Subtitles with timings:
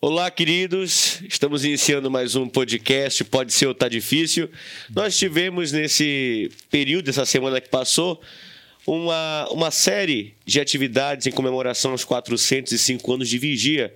[0.00, 1.20] Olá, queridos.
[1.28, 3.24] Estamos iniciando mais um podcast.
[3.24, 4.48] Pode ser ou tá difícil.
[4.94, 8.20] Nós tivemos nesse período, essa semana que passou,
[8.86, 13.92] uma, uma série de atividades em comemoração aos 405 anos de vigia.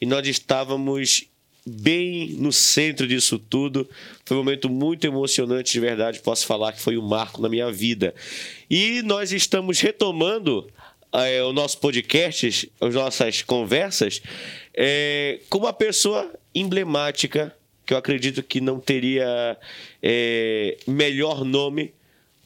[0.00, 1.26] E nós estávamos
[1.66, 3.86] bem no centro disso tudo.
[4.24, 6.20] Foi um momento muito emocionante, de verdade.
[6.20, 8.14] Posso falar que foi um marco na minha vida.
[8.70, 10.66] E nós estamos retomando
[11.12, 14.22] é, o nosso podcast, as nossas conversas,
[14.74, 19.58] é, com uma pessoa emblemática, que eu acredito que não teria
[20.02, 21.92] é, melhor nome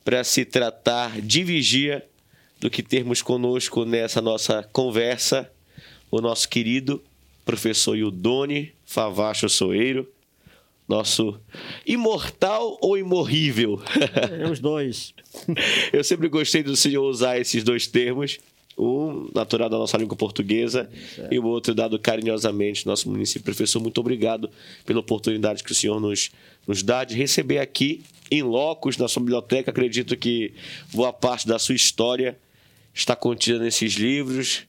[0.05, 2.05] para se tratar de vigia
[2.59, 5.51] do que termos conosco nessa nossa conversa
[6.11, 7.03] o nosso querido
[7.45, 10.09] professor Ildone Favacho Soeiro,
[10.89, 11.39] nosso
[11.87, 13.81] imortal ou imorrível?
[14.41, 15.13] É, os dois.
[15.93, 18.39] Eu sempre gostei do senhor usar esses dois termos
[18.79, 21.33] um natural da nossa língua portuguesa certo.
[21.33, 23.45] e o outro dado carinhosamente nosso município.
[23.45, 24.51] Professor, muito obrigado
[24.85, 26.31] pela oportunidade que o senhor nos,
[26.67, 29.71] nos dá de receber aqui em locos na sua biblioteca.
[29.71, 30.53] Acredito que
[30.93, 32.37] boa parte da sua história
[32.93, 34.65] está contida nesses livros.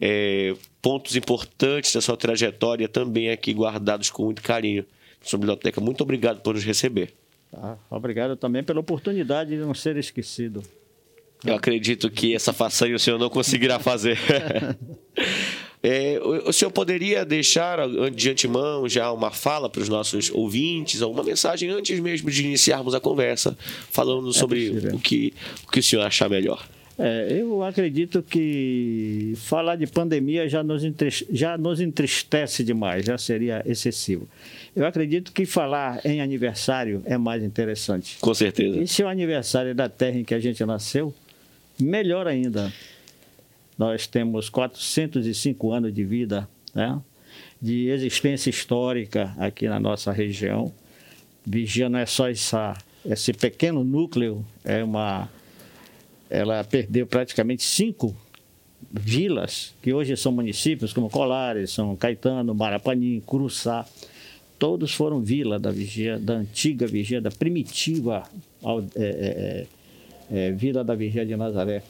[0.00, 4.84] É, pontos importantes da sua trajetória também aqui guardados com muito carinho.
[5.22, 7.12] Sua biblioteca, muito obrigado por nos receber.
[7.50, 10.62] Tá, obrigado também pela oportunidade de não ser esquecido.
[11.44, 14.18] Eu acredito que essa façanha o senhor não conseguirá fazer.
[15.82, 17.78] É, o, senhor poderia deixar
[18.10, 22.94] de antemão já uma fala para os nossos ouvintes, alguma mensagem antes mesmo de iniciarmos
[22.94, 23.56] a conversa,
[23.90, 25.32] falando é sobre o, que,
[25.66, 26.68] o que o senhor achar melhor?
[26.98, 30.82] É, eu acredito que falar de pandemia já nos,
[31.32, 34.28] já nos entristece demais, já seria excessivo.
[34.76, 38.18] Eu acredito que falar em aniversário é mais interessante.
[38.20, 38.78] Com certeza.
[38.78, 41.14] E se o aniversário é da terra em que a gente nasceu,
[41.80, 42.72] Melhor ainda,
[43.76, 47.00] nós temos 405 anos de vida, né?
[47.60, 50.72] de existência histórica aqui na nossa região.
[51.44, 55.28] Vigia não é só essa, esse pequeno núcleo, é uma,
[56.28, 58.16] ela perdeu praticamente cinco
[58.90, 63.86] vilas, que hoje são municípios, como Colares, São Caetano, Marapanim, Curuçá.
[64.58, 68.22] Todos foram vila da vigia, da antiga vigia, da primitiva
[68.94, 69.66] é, é,
[70.30, 71.82] é Vila da Virgem de Nazaré.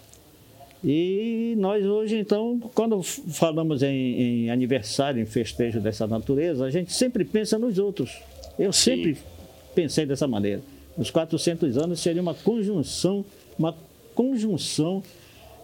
[0.83, 6.93] E nós hoje, então, quando falamos em, em, aniversário, em festejo dessa natureza, a gente
[6.93, 8.19] sempre pensa nos outros.
[8.59, 8.97] Eu Sim.
[8.97, 9.19] sempre
[9.75, 10.63] pensei dessa maneira.
[10.97, 13.25] Os 400 anos seria uma conjunção,
[13.59, 13.75] uma
[14.15, 15.03] conjunção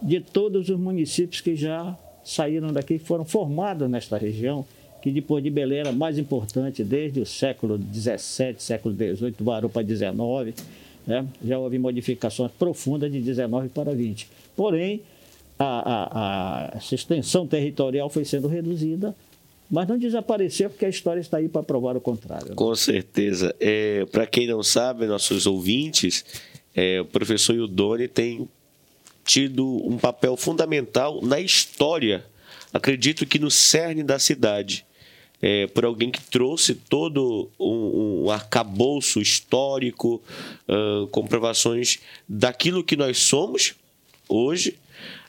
[0.02, 4.66] de todos os municípios que já saíram daqui, foram formados nesta região,
[5.00, 9.32] que depois de Belém era mais importante desde o século XVII, século XVIII,
[9.72, 10.62] para XIX
[11.06, 11.26] né?
[11.44, 14.28] Já houve modificações profundas de 19 para 20.
[14.56, 15.02] Porém,
[15.58, 19.14] a, a, a, extensão territorial foi sendo reduzida,
[19.70, 22.48] mas não desapareceu porque a história está aí para provar o contrário.
[22.48, 22.54] Né?
[22.54, 23.54] Com certeza.
[23.60, 26.24] É, para quem não sabe, nossos ouvintes,
[26.74, 28.48] é, o professor Ildone tem
[29.24, 32.24] tido um papel fundamental na história,
[32.72, 34.86] acredito que no cerne da cidade
[35.40, 40.22] é, por alguém que trouxe todo um, um arcabouço histórico,
[40.68, 41.98] uh, comprovações
[42.28, 43.74] daquilo que nós somos
[44.28, 44.76] hoje.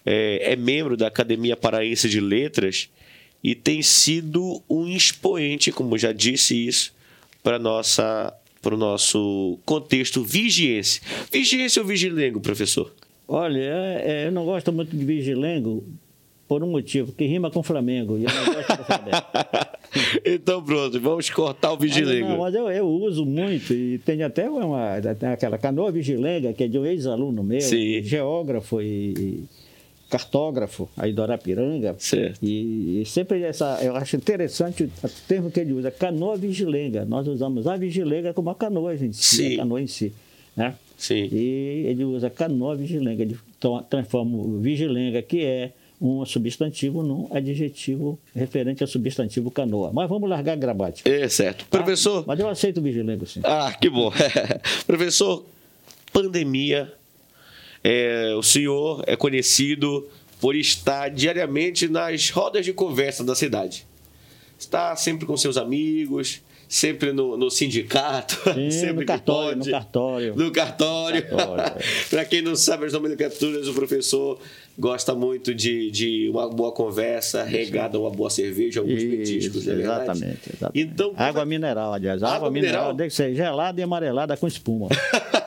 [0.06, 2.90] É, é membro da Academia Paraense de Letras
[3.44, 6.94] e tem sido um expoente, como já disse isso,
[7.44, 11.00] para nossa para o nosso contexto vigiense.
[11.32, 12.94] Vigiense ou vigilengo, professor?
[13.28, 15.86] Olha, é, eu não gosto muito de vigilengo
[16.48, 18.18] por um motivo, que rima com Flamengo.
[18.18, 19.18] E eu não gosto do Flamengo.
[20.26, 22.30] então pronto, vamos cortar o vigilenga.
[22.30, 26.64] Não, mas eu, eu, uso muito e tem até uma, tem aquela canoa vigilenga, que
[26.64, 28.02] é de um ex-aluno meu, Sim.
[28.02, 29.44] geógrafo e
[30.10, 31.96] cartógrafo aí do Arapiranga.
[32.00, 32.40] Certo.
[32.42, 34.92] E, e, sempre essa, eu acho interessante o
[35.28, 37.06] termo que ele usa, canoa vigilenga.
[37.06, 39.54] Nós usamos a vigilenga como a canoa em si, Sim.
[39.56, 40.14] a canoa em si.
[40.56, 40.76] Né?
[40.98, 41.28] Sim.
[41.32, 43.38] E ele usa canoa vigilenga, ele
[43.90, 49.92] transforma o vigilenga, que é um substantivo num adjetivo referente ao substantivo canoa.
[49.92, 51.10] Mas vamos largar a gramática.
[51.10, 51.66] É certo.
[51.66, 51.78] Tá?
[51.80, 52.24] Professor.
[52.28, 53.42] Mas eu aceito o vigilengo, sim.
[53.44, 54.12] Ah, que bom.
[54.86, 55.44] Professor,
[56.14, 56.94] pandemia.
[57.84, 60.08] É, o senhor é conhecido
[60.40, 63.86] por estar diariamente nas rodas de conversa da cidade.
[64.60, 69.72] Está sempre com seus amigos, sempre no, no sindicato, Sim, sempre no cartório, pode, no
[69.72, 70.36] cartório.
[70.36, 71.30] No cartório.
[71.30, 71.84] cartório é.
[72.10, 74.40] Para quem não sabe as nomenclaturas, o professor
[74.78, 79.74] gosta muito de, de uma boa conversa, regada uma boa cerveja, alguns Isso, petiscos, é
[79.74, 80.72] exatamente, exatamente.
[80.76, 82.22] Então, água mineral, aliás.
[82.22, 84.90] Água, água mineral, mineral tem que ser gelada e amarelada com espuma.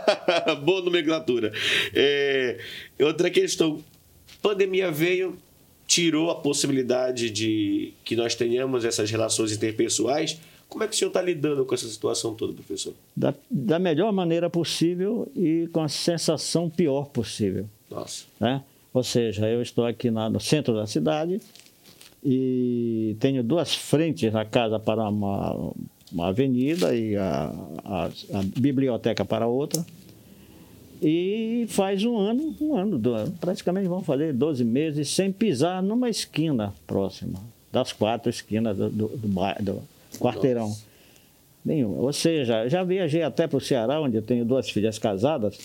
[0.64, 1.52] boa nomenclatura.
[1.94, 2.58] É,
[3.00, 3.78] outra questão.
[4.42, 5.36] Pandemia veio,
[5.86, 10.40] tirou a possibilidade de que nós tenhamos essas relações interpessoais.
[10.70, 12.94] Como é que o senhor está lidando com essa situação toda, professor?
[13.14, 17.66] Da, da melhor maneira possível e com a sensação pior possível.
[17.90, 18.24] Nossa.
[18.38, 18.62] Né?
[18.94, 21.40] Ou seja, eu estou aqui na, no centro da cidade
[22.24, 25.72] e tenho duas frentes na casa para uma,
[26.12, 27.52] uma avenida e a,
[27.84, 29.84] a, a biblioteca para outra.
[31.02, 33.00] E faz um ano, um ano,
[33.40, 37.40] praticamente vamos fazer 12 meses sem pisar numa esquina próxima,
[37.72, 39.28] das quatro esquinas do, do, do,
[39.60, 39.82] do
[40.20, 40.74] quarteirão.
[41.64, 41.96] Nenhuma.
[41.96, 45.58] Ou seja, já viajei até para o Ceará, onde eu tenho duas filhas casadas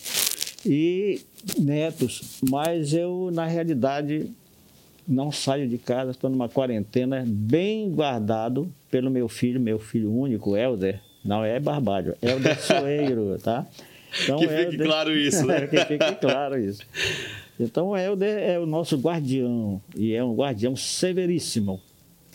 [0.66, 1.22] e
[1.60, 4.32] netos, mas eu, na realidade,
[5.08, 10.58] não saio de casa, estou numa quarentena bem guardado pelo meu filho, meu filho único,
[10.58, 11.00] Helder.
[11.24, 13.66] Não é Barbádio, Helder Soeiro, tá?
[14.24, 14.88] Então, que fique Helder...
[14.88, 15.66] claro isso, né?
[15.68, 16.82] que fique claro isso.
[17.60, 21.80] Então, o Helder é o nosso guardião, e é um guardião severíssimo,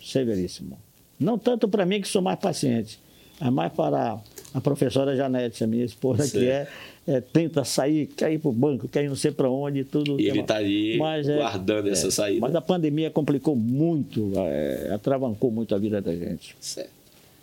[0.03, 0.79] severíssimo.
[1.21, 2.99] Não tanto para mim, que sou mais paciente,
[3.39, 4.19] mas mais para
[4.55, 6.33] a professora Janete, a minha esposa, certo.
[6.33, 6.69] que é,
[7.07, 10.21] é, tenta sair, quer ir para o banco, quer ir não sei para onde, tudo.
[10.21, 12.41] E ele está ali mas, é, guardando é, essa saída.
[12.41, 16.57] Mas a pandemia complicou muito, é, atravancou muito a vida da gente.
[16.59, 17.01] Certo.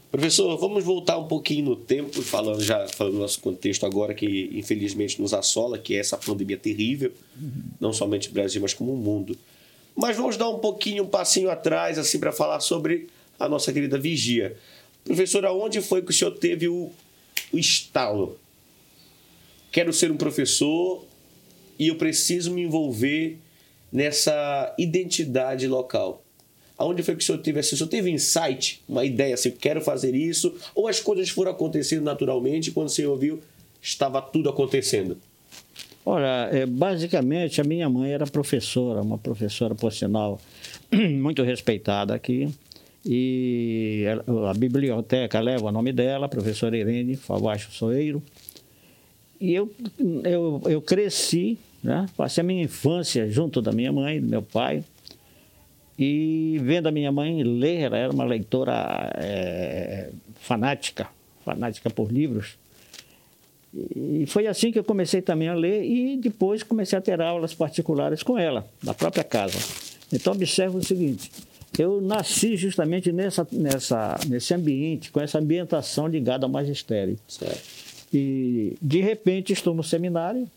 [0.09, 4.50] Professor, vamos voltar um pouquinho no tempo, falando já falando do nosso contexto agora, que
[4.53, 7.51] infelizmente nos assola, que é essa pandemia terrível, uhum.
[7.79, 9.38] não somente no Brasil, mas como o mundo.
[9.95, 13.07] Mas vamos dar um pouquinho, um passinho atrás, assim, para falar sobre
[13.39, 14.57] a nossa querida vigia.
[15.04, 16.92] Professor, aonde foi que o senhor teve o,
[17.51, 18.38] o estalo?
[19.72, 21.06] Quero ser um professor
[21.78, 23.38] e eu preciso me envolver
[23.92, 26.24] nessa identidade local.
[26.78, 27.75] Aonde foi que o senhor teve assim?
[27.75, 30.56] O senhor teve insight, uma ideia assim, quero fazer isso?
[30.75, 33.42] Ou as coisas foram acontecendo naturalmente quando o senhor ouviu,
[33.81, 35.18] estava tudo acontecendo?
[36.06, 40.39] Olha, é, basicamente a minha mãe era professora, uma professora, por sinal,
[40.92, 42.50] muito respeitada aqui.
[43.07, 44.04] E
[44.50, 48.21] a, biblioteca leva o nome dela, professora Irene Favacho Soeiro.
[49.39, 49.74] E eu,
[50.25, 52.06] eu, eu cresci, né?
[52.18, 54.83] passei a minha infância junto da minha mãe, do meu pai,
[55.98, 60.10] e vendo a minha mãe ler, ela era uma leitora é,
[60.42, 61.07] fanática,
[61.45, 62.57] fanática por livros.
[63.74, 67.53] E foi assim que eu comecei também a ler e depois comecei a ter aulas
[67.53, 69.57] particulares com ela, na própria casa.
[70.12, 71.31] Então observe o seguinte,
[71.83, 77.18] eu nasci justamente nessa, nessa, nesse ambiente, com essa ambientação ligada ao magistério.
[77.27, 77.62] Certo.
[78.13, 80.50] E de repente estou no seminário,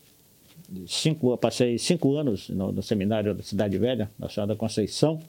[0.86, 5.20] cinco, passei cinco anos no, no, seminário da Cidade Velha, na Senhora da Conceição.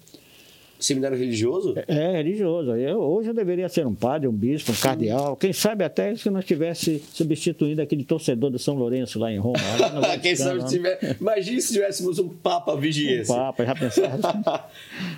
[0.81, 1.73] Seminário religioso?
[1.75, 2.71] É, é religioso.
[2.71, 5.35] Eu, hoje eu deveria ser um padre, um bispo, um cardeal.
[5.35, 9.59] Quem sabe até se não estivesse substituindo aquele torcedor do São Lourenço lá em Roma.
[9.99, 11.17] Lá Quem sabe se tiver...
[11.19, 13.31] Imagine se tivéssemos um Papa Vigiense.
[13.31, 14.19] Um Papa, já pensaram?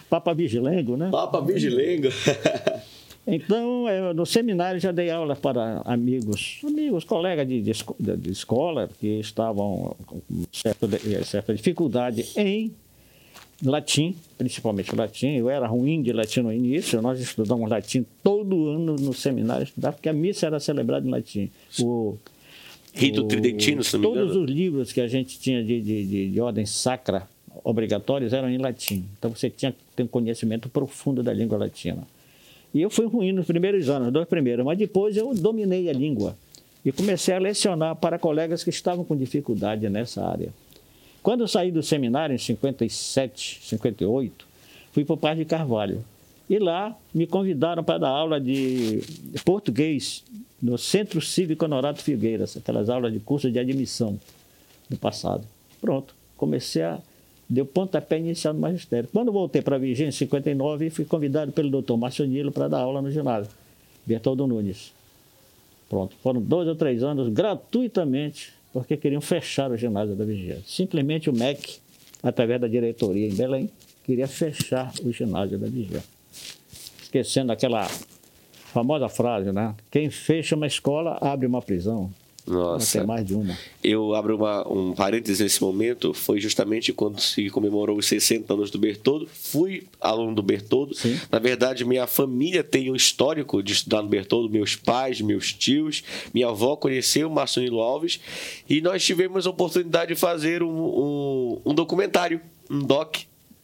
[0.09, 1.09] Papa Vigilengo, né?
[1.11, 2.09] Papa Vigilengo.
[3.25, 8.89] Então, eu, no seminário já dei aula para amigos, amigos, colegas de, de, de escola
[8.99, 10.21] que estavam com
[10.51, 10.87] certa,
[11.23, 12.73] certa dificuldade em
[13.63, 15.35] latim, principalmente latim.
[15.35, 20.09] Eu era ruim de latim no início, nós estudamos latim todo ano no seminário, porque
[20.09, 21.49] a missa era celebrada em latim.
[21.79, 22.17] O,
[22.93, 24.27] Rito o, Tridentino, se não me engano.
[24.27, 27.27] Todos os livros que a gente tinha de, de, de, de ordem sacra
[27.63, 29.05] obrigatórios eram em latim.
[29.17, 32.03] Então você tinha que ter um conhecimento profundo da língua latina.
[32.73, 36.35] E eu fui ruim nos primeiros anos, dois primeiros, mas depois eu dominei a língua
[36.83, 40.49] e comecei a lecionar para colegas que estavam com dificuldade nessa área.
[41.23, 44.45] Quando eu saí do seminário, em 57, 58,
[44.91, 46.03] fui para o Parque de Carvalho.
[46.49, 49.01] E lá me convidaram para dar aula de
[49.45, 50.23] português
[50.61, 54.19] no Centro Cívico Honorato Figueiras, aquelas aulas de curso de admissão
[54.89, 55.47] do passado.
[55.81, 56.99] Pronto, comecei a
[57.49, 59.09] deu pontapé inicial no magistério.
[59.11, 63.01] Quando voltei para Virgínia, em 59, fui convidado pelo doutor Márcio Nilo para dar aula
[63.01, 63.51] no ginásio,
[64.05, 64.91] Bertoldo Nunes.
[65.89, 70.59] Pronto, foram dois ou três anos gratuitamente, porque queriam fechar o ginásio da Virgínia.
[70.65, 71.77] Simplesmente o MEC,
[72.23, 73.69] através da diretoria em Belém,
[74.03, 76.03] queria fechar o ginásio da Virgínia.
[77.01, 77.87] Esquecendo aquela
[78.73, 79.75] famosa frase, né?
[79.91, 82.11] Quem fecha uma escola abre uma prisão.
[82.45, 82.99] Nossa.
[82.99, 83.57] Tem mais de uma.
[83.81, 86.13] Eu abro uma, um parênteses nesse momento.
[86.13, 89.27] Foi justamente quando se comemorou os 60 anos do Bertoldo.
[89.31, 90.93] Fui aluno do Bertoldo.
[90.93, 91.19] Sim.
[91.31, 94.49] Na verdade, minha família tem um histórico de estudar no Bertoldo.
[94.49, 96.03] Meus pais, meus tios.
[96.33, 98.19] Minha avó conheceu o Marcelino Alves.
[98.69, 103.17] E nós tivemos a oportunidade de fazer um, um, um documentário, um doc.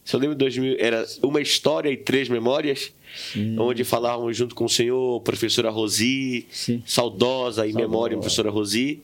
[0.05, 2.91] Se eu lembro de 2000, era Uma História e Três Memórias
[3.33, 3.57] Sim.
[3.59, 6.81] onde falávamos junto com o senhor, professora Rosi, Sim.
[6.85, 9.01] saudosa em memória, professora Rosi,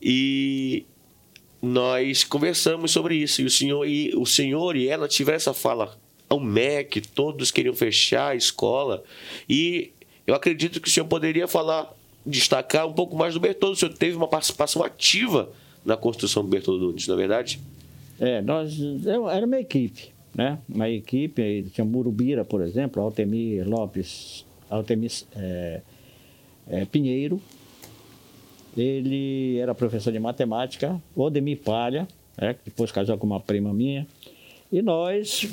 [0.00, 0.84] e
[1.60, 3.40] nós conversamos sobre isso.
[3.40, 5.96] E o senhor e, o senhor e ela tiveram essa fala
[6.28, 9.02] o MEC, todos queriam fechar a escola.
[9.48, 9.92] E
[10.26, 11.94] eu acredito que o senhor poderia falar,
[12.24, 13.74] destacar um pouco mais do Bertoldo.
[13.74, 15.50] O senhor teve uma participação ativa
[15.84, 17.60] na construção do Bertoldo Nunes, não é verdade?
[18.18, 20.58] É, nós, eu, era uma equipe, né?
[20.68, 25.80] Uma equipe, tinha Murubira, por exemplo, Altemir Lopes, Altemir é,
[26.68, 27.40] é, Pinheiro,
[28.76, 34.06] ele era professor de matemática, Odemir Palha, né, que depois casou com uma prima minha,
[34.70, 35.48] e nós,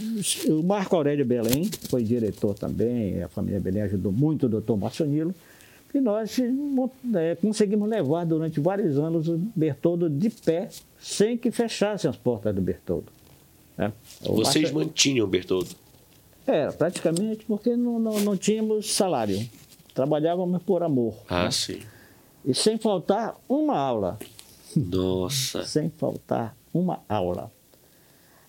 [0.49, 5.33] o Marco Aurélio Belém, foi diretor também, a família Belém ajudou muito o doutor Marcionilo,
[5.93, 6.37] e nós
[7.15, 10.67] é, conseguimos levar durante vários anos o Bertoldo de pé,
[10.99, 13.22] sem que fechassem as portas do Bertoldo.
[13.77, 13.91] Né?
[14.21, 15.69] Vocês mantinham Bertoldo?
[16.45, 19.39] Era, praticamente, porque não, não, não tínhamos salário.
[19.93, 21.13] Trabalhávamos por amor.
[21.29, 21.51] Ah, né?
[21.51, 21.79] sim.
[22.45, 24.17] E sem faltar uma aula.
[24.75, 25.63] Nossa!
[25.65, 27.51] sem faltar uma aula.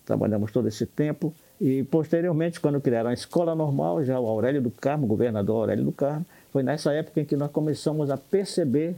[0.05, 4.71] Trabalhamos todo esse tempo e, posteriormente, quando criaram a escola normal, já o Aurélio do
[4.71, 8.97] Carmo, governador Aurélio do Carmo, foi nessa época em que nós começamos a perceber,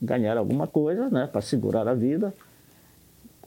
[0.00, 2.34] ganhar alguma coisa, né, para segurar a vida,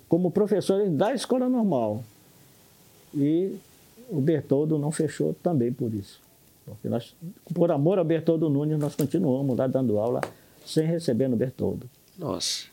[0.08, 2.04] como professores da escola normal.
[3.14, 3.56] E
[4.10, 6.20] o Bertoldo não fechou também por isso.
[6.66, 7.16] Porque nós,
[7.54, 10.22] por amor ao Bertoldo Nunes, nós continuamos lá dando aula
[10.66, 11.88] sem receber no Bertoldo.
[12.18, 12.66] Nossa.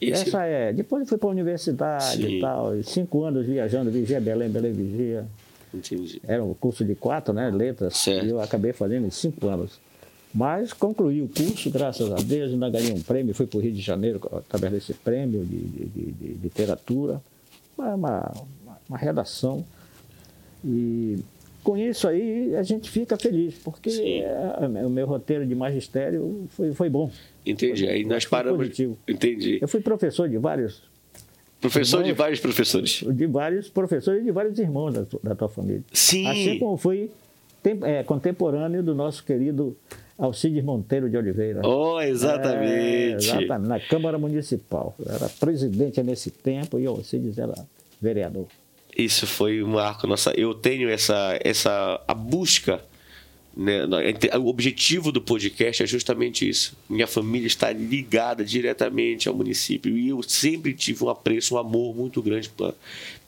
[0.00, 0.28] Esse...
[0.28, 0.72] Essa é.
[0.72, 2.36] Depois eu fui para a universidade Sim.
[2.36, 2.82] e tal.
[2.82, 5.26] Cinco anos viajando, Vigia Belém, Belém Vigia.
[5.74, 6.20] Entendi.
[6.26, 7.50] Era um curso de quatro, né?
[7.50, 7.96] Letras.
[7.96, 8.24] Certo.
[8.24, 9.80] E eu acabei fazendo em cinco anos.
[10.36, 13.72] Mas concluí o curso, graças a Deus, ainda ganhei um prêmio, fui para o Rio
[13.72, 17.22] de Janeiro através desse prêmio de, de, de, literatura.
[17.78, 18.30] Uma,
[18.86, 19.64] uma, redação.
[20.62, 21.16] E
[21.64, 23.88] com isso aí a gente fica feliz, porque
[24.84, 27.10] o meu roteiro de magistério foi, foi bom.
[27.46, 27.88] Entendi.
[27.88, 28.58] Aí nós paramos.
[28.58, 28.98] Positivo.
[29.08, 29.58] Entendi.
[29.62, 30.82] Eu fui professor de vários.
[31.62, 33.04] Professor irmãos, de vários professores.
[33.10, 35.82] De vários professores e de vários irmãos da, da tua família.
[35.94, 36.26] Sim.
[36.26, 37.10] Assim como fui
[37.62, 39.74] tem, é, contemporâneo do nosso querido
[40.18, 41.60] Alcides Monteiro de Oliveira.
[41.66, 42.64] Oh, exatamente.
[42.64, 43.68] É, exatamente.
[43.68, 44.94] Na Câmara Municipal.
[44.98, 47.54] Eu era presidente nesse tempo e Alcides era
[48.00, 48.46] vereador.
[48.96, 50.32] Isso foi um marco nossa.
[50.36, 52.80] Eu tenho essa essa a busca
[53.56, 53.86] né?
[54.38, 56.76] O objetivo do podcast é justamente isso.
[56.88, 61.96] Minha família está ligada diretamente ao município e eu sempre tive um apreço, um amor
[61.96, 62.74] muito grande pela,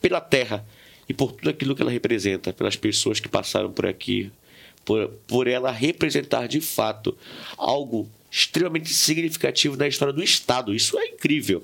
[0.02, 0.64] pela terra
[1.09, 4.30] e por tudo aquilo que ela representa, pelas pessoas que passaram por aqui,
[4.88, 7.14] por, por ela representar de fato
[7.59, 10.75] algo extremamente significativo na história do Estado.
[10.75, 11.62] Isso é incrível.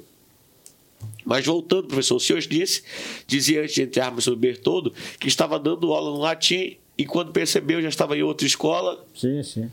[1.25, 2.83] Mas voltando, professor, o senhor disse,
[3.26, 7.81] dizia antes de entrarmos sobre Bertoldo, que estava dando aula no latim e quando percebeu
[7.81, 9.02] já estava em outra escola.
[9.14, 9.73] Sim, sim.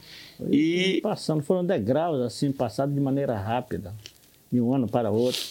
[0.50, 3.94] E, e passando, foram degraus assim, passados de maneira rápida,
[4.50, 5.42] de um ano para outro.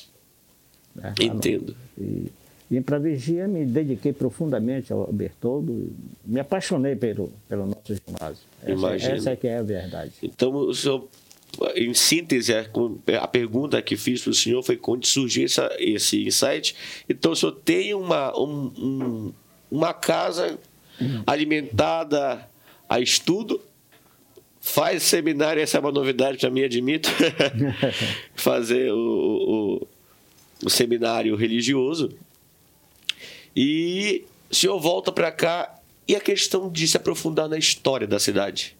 [0.95, 1.14] Né?
[1.21, 1.76] Entendo.
[2.00, 2.33] E
[2.70, 5.92] vim para a Vigia, me dediquei profundamente ao Bertoldo,
[6.24, 8.44] me apaixonei pelo, pelo nosso ginásio.
[8.62, 10.12] Essa, essa é que é a verdade.
[10.22, 11.08] Então, o senhor
[11.74, 12.52] em síntese,
[13.20, 16.76] a pergunta que fiz para o senhor foi quando surgiu essa, esse insight.
[17.08, 19.32] Então, o senhor tem uma, um, um,
[19.70, 20.58] uma casa
[21.26, 22.48] alimentada
[22.88, 23.60] a estudo,
[24.60, 27.08] faz seminário, essa é uma novidade para mim, admito,
[28.34, 32.10] fazer o, o, o, seminário religioso.
[33.54, 35.75] E o senhor volta para cá
[36.07, 38.76] e a questão de se aprofundar na história da cidade.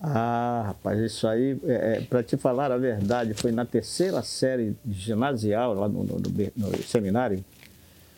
[0.00, 4.76] Ah, rapaz, isso aí, é, é para te falar a verdade, foi na terceira série
[4.88, 7.44] ginasial, lá no, no, no, no seminário,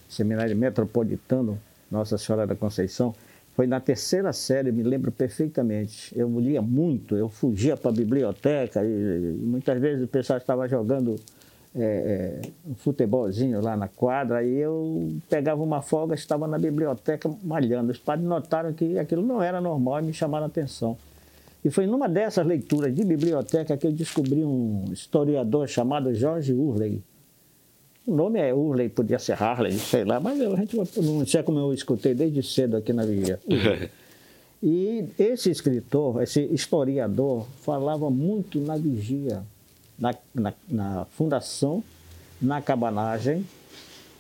[0.07, 1.59] seminário metropolitano,
[1.91, 3.15] Nossa Senhora da Conceição,
[3.57, 6.13] foi na terceira série, me lembro perfeitamente.
[6.17, 10.69] Eu lia muito, eu fugia para a biblioteca e, e, muitas vezes o pessoal estava
[10.69, 11.17] jogando
[11.75, 17.31] é, é, um futebolzinho lá na quadra e eu pegava uma folga, estava na biblioteca
[17.43, 17.93] malhando.
[17.93, 20.97] Os padres notaram que aquilo não era normal e me chamaram a atenção.
[21.65, 27.03] E foi numa dessas leituras de biblioteca que eu descobri um historiador chamado George Urley.
[28.07, 31.59] O nome é Urley, podia ser Harley, sei lá, mas a gente não sei como
[31.59, 33.39] eu escutei desde cedo aqui na Vigia.
[34.61, 39.43] e esse escritor, esse historiador, falava muito na vigia,
[40.01, 41.85] na, na, na fundação,
[42.41, 43.47] na cabanagem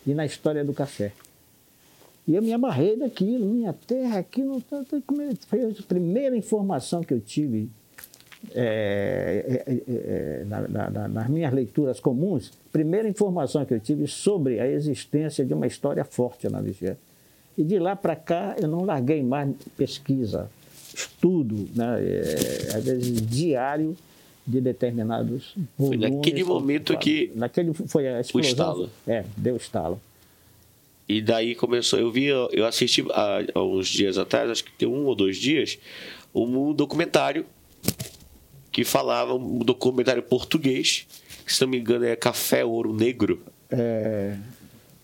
[0.07, 1.13] e na história do café.
[2.29, 7.21] E eu me amarrei daquilo, minha terra aqui não foi a primeira informação que eu
[7.21, 7.71] tive
[8.55, 14.07] é, é, é, é na, na, nas minhas leituras comuns, primeira informação que eu tive
[14.07, 16.97] sobre a existência de uma história forte na Vigia.
[17.57, 20.51] E de lá para cá eu não larguei mais pesquisa,
[20.95, 23.97] estudo, né, é, às vezes diário
[24.51, 26.01] de determinados volumes.
[26.01, 28.49] Foi naquele momento que naquele foi a explosão.
[28.49, 28.91] O estalo.
[29.07, 30.01] É, deu estalo.
[31.09, 31.99] E daí começou.
[31.99, 35.37] Eu vi, eu assisti há, há uns dias atrás, acho que tem um ou dois
[35.37, 35.79] dias,
[36.35, 37.45] um documentário
[38.71, 41.07] que falava, um documentário português,
[41.45, 43.43] que se não me engano é Café Ouro Negro.
[43.71, 44.37] É,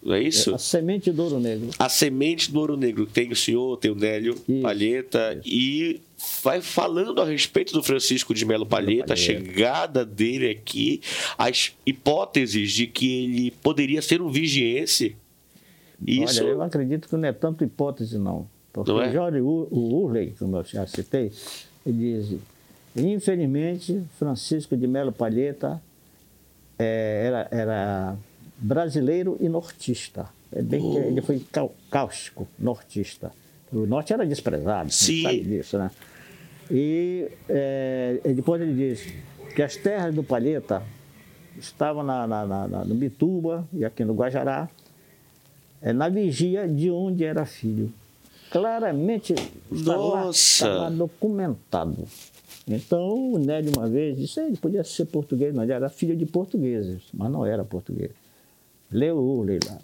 [0.06, 0.54] Não é isso?
[0.54, 1.68] a semente do ouro negro.
[1.78, 3.06] A semente do ouro negro.
[3.06, 5.40] Tem o senhor, tem o Nélio Isso, Palheta.
[5.44, 6.00] E
[6.44, 11.00] vai falando a respeito do Francisco de Melo Palheta, a chegada dele aqui,
[11.36, 15.16] as hipóteses de que ele poderia ser um vigiense.
[16.06, 16.42] Isso.
[16.44, 18.46] Olha, eu acredito que não é tanto hipótese, não.
[18.72, 19.08] Porque Não é?
[19.08, 21.32] o Jorge Urley, como eu já citei,
[21.84, 22.38] ele diz:
[22.94, 25.82] infelizmente, Francisco de Melo Palheta
[26.78, 28.16] é, era, era
[28.58, 30.28] brasileiro e nortista.
[30.52, 31.42] É bem que ele foi
[31.90, 33.32] cáustico, nortista.
[33.72, 35.22] O norte era desprezado, Sim.
[35.22, 35.90] sabe disso, né?
[36.70, 39.06] E, é, depois ele diz
[39.54, 40.82] que as terras do Palheta
[41.58, 44.68] estavam na, na- na- na- no Bituba e aqui no Guajará,
[45.82, 47.92] é, na vigia de onde era filho.
[48.50, 49.34] Claramente
[49.70, 52.04] está lá, está lá documentado.
[52.68, 56.26] Então, o Nélio uma vez disse, ele podia ser português, mas ele era filho de
[56.26, 58.10] portugueses, mas não era português.
[58.90, 59.78] Leu Urley lá.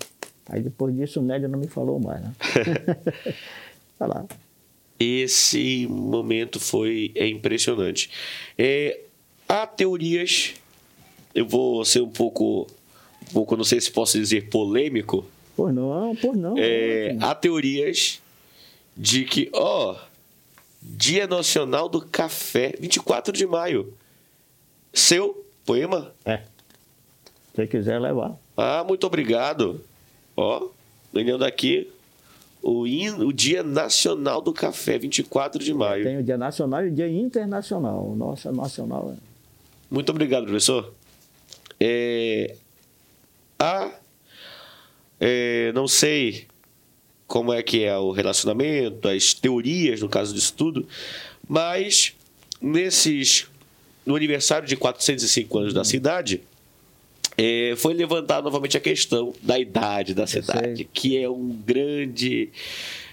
[0.48, 2.32] Aí depois disso o Nélio não me falou mais, né?
[4.00, 4.26] Olha lá.
[4.98, 8.10] Esse momento foi é impressionante.
[8.56, 9.00] É,
[9.48, 10.54] há teorias,
[11.34, 12.66] eu vou ser um pouco,
[13.30, 16.54] um pouco, não sei se posso dizer polêmico, Pois não, pois não.
[16.56, 17.26] É, ótimo.
[17.26, 18.22] há teorias
[18.96, 19.96] de que, ó,
[20.80, 23.92] Dia Nacional do Café, 24 de maio.
[24.92, 26.14] Seu poema?
[26.24, 26.42] É.
[27.54, 28.36] Se quiser levar.
[28.56, 29.80] Ah, muito obrigado.
[30.36, 30.68] Ó,
[31.12, 31.90] ganhando aqui
[32.62, 36.04] o, hino- o Dia Nacional do Café, 24 de maio.
[36.04, 38.06] Tem o dia nacional e o dia internacional.
[38.10, 39.18] O nosso nacional é.
[39.90, 40.92] Muito obrigado, professor.
[41.80, 42.54] É,
[43.58, 43.90] há,
[45.20, 46.46] é, não sei
[47.26, 50.86] como é que é o relacionamento, as teorias no caso disso tudo,
[51.48, 52.14] mas
[52.60, 53.46] nesses
[54.04, 56.42] no aniversário de 405 anos da cidade,
[57.36, 62.50] é, foi levantada novamente a questão da idade da cidade, que é um grande,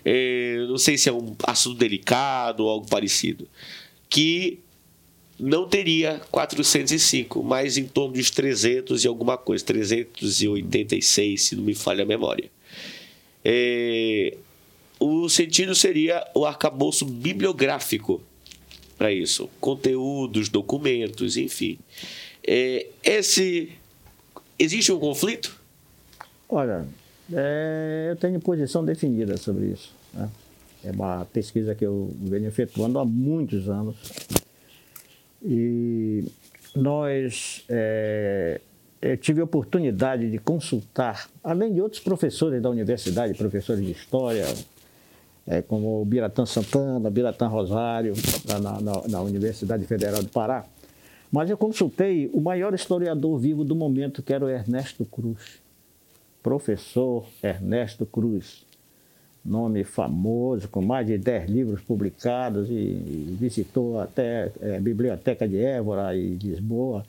[0.04, 3.48] é, não sei se é um assunto delicado ou algo parecido,
[4.10, 4.60] que
[5.40, 11.74] não teria 405, mas em torno dos 300 e alguma coisa, 386, se não me
[11.74, 12.52] falha a memória.
[13.44, 14.36] É,
[15.00, 18.22] o sentido seria o arcabouço bibliográfico
[18.98, 21.80] para isso, conteúdos, documentos, enfim.
[22.46, 23.79] É, esse
[24.60, 25.58] existe um conflito?
[26.48, 26.86] Olha,
[27.34, 29.92] é, eu tenho posição definida sobre isso.
[30.14, 30.30] né?
[30.84, 33.96] É uma pesquisa que eu venho efetuando há muitos anos.
[35.44, 36.26] E
[36.76, 38.60] nós, é,
[39.02, 44.46] eu tive a oportunidade de consultar, além de outros professores da universidade, professores de história,
[45.48, 48.14] é, como o Biratã Santana, Biratã Rosário,
[48.48, 50.66] na, na- na Universidade Federal do Pará.
[51.32, 55.62] Mas eu consultei o maior historiador vivo do momento, que era o Ernesto Cruz.
[56.42, 58.66] Professor Ernesto Cruz.
[59.46, 62.74] Nome famoso, com mais de 10 livros publicados e,
[63.40, 67.06] visitou até é, a Biblioteca de Évora e Lisboa.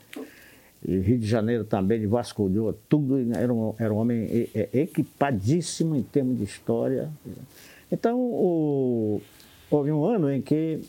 [0.87, 3.17] E Rio de Janeiro também, vasculhou tudo.
[3.35, 7.09] Era um, era um homem e- e- equipadíssimo em termos de história.
[7.91, 9.21] Então, o-
[9.69, 10.79] houve um ano em que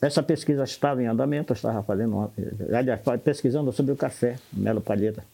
[0.00, 2.30] essa pesquisa estava em andamento, eu estava fazendo, uma-
[2.72, 5.24] aliás, pesquisando sobre o café, Melo Palheta,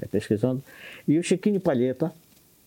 [0.00, 0.62] é, pesquisando.
[1.08, 2.12] E o Chiquinho Palheta,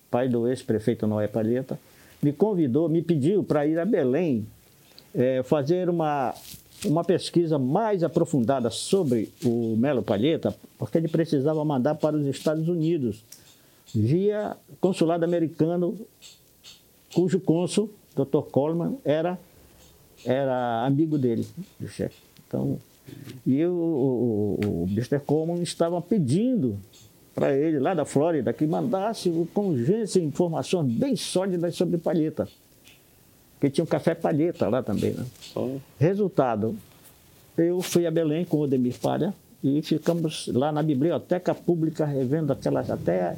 [0.09, 1.79] pai do ex-prefeito Noé Palheta,
[2.21, 4.47] me convidou, me pediu para ir a Belém
[5.13, 6.33] é, fazer uma,
[6.85, 12.67] uma pesquisa mais aprofundada sobre o Melo Palheta, porque ele precisava mandar para os Estados
[12.67, 13.23] Unidos,
[13.93, 15.95] via consulado americano,
[17.13, 18.41] cujo cônsul, Dr.
[18.51, 19.37] Coleman, era,
[20.25, 21.45] era amigo dele,
[21.79, 22.21] do chefe.
[22.47, 22.77] Então,
[23.45, 25.19] e o, o, o, Mr.
[25.19, 26.77] Coleman estava pedindo
[27.35, 32.47] para ele, lá da Flórida, que mandasse com urgência informações bem sólidas sobre palheta.
[33.53, 35.25] Porque tinha um café palheta lá também, né?
[35.97, 36.75] Resultado,
[37.57, 39.33] eu fui a Belém com o Odemir Palha
[39.63, 43.35] e ficamos lá na biblioteca pública revendo aquelas até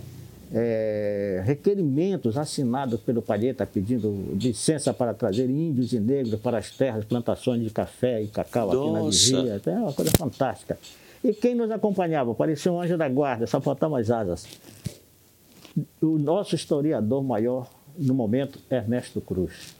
[0.53, 7.05] é, requerimentos assinados pelo Palheta pedindo licença para trazer índios e negros para as terras,
[7.05, 9.09] plantações de café e cacau aqui na Nossa!
[9.09, 9.61] vigia.
[9.65, 10.77] É uma coisa fantástica.
[11.23, 12.35] E quem nos acompanhava?
[12.35, 14.45] Parecia um anjo da guarda, só faltavam as asas.
[16.01, 19.75] O nosso historiador maior, no momento, Ernesto Cruz.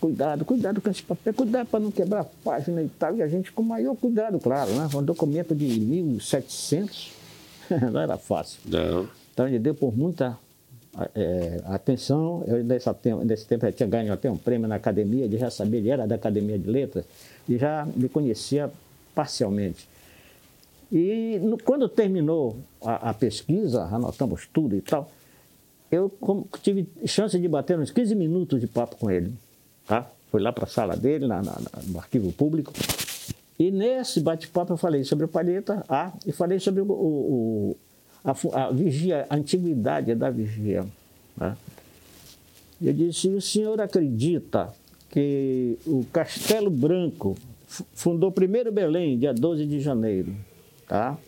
[0.00, 3.16] Cuidado, cuidado com esse papel, cuidado para não quebrar a página e tal.
[3.16, 4.88] E a gente com o maior cuidado, claro, né?
[4.94, 7.12] Um documento de 1700,
[7.92, 8.60] não era fácil.
[8.66, 9.08] Não.
[9.38, 10.36] Então ele deu por muita
[11.14, 15.26] é, atenção, eu nesse tempo, nesse tempo já tinha ganho até um prêmio na academia,
[15.26, 17.04] ele já sabia, ele era da academia de letras,
[17.48, 18.68] e já me conhecia
[19.14, 19.88] parcialmente.
[20.90, 25.08] E no, quando terminou a, a, pesquisa, anotamos tudo e tal,
[25.88, 26.12] eu
[26.60, 29.32] tive chance de bater uns 15 minutos de papo com ele.
[29.86, 30.10] Tá?
[30.32, 31.54] Fui lá para a sala dele, na, na,
[31.86, 32.72] no arquivo público,
[33.56, 37.76] e nesse bate-papo eu falei sobre o palheta A e falei sobre o, o,
[38.24, 40.84] a, a, vigia, a antiguidade da vigia.
[41.36, 41.56] Né?
[42.80, 44.72] Eu disse, o senhor acredita
[45.10, 47.36] que o Castelo Branco
[47.94, 50.34] fundou primeiro Belém, dia 12 de janeiro,
[50.86, 51.18] tá?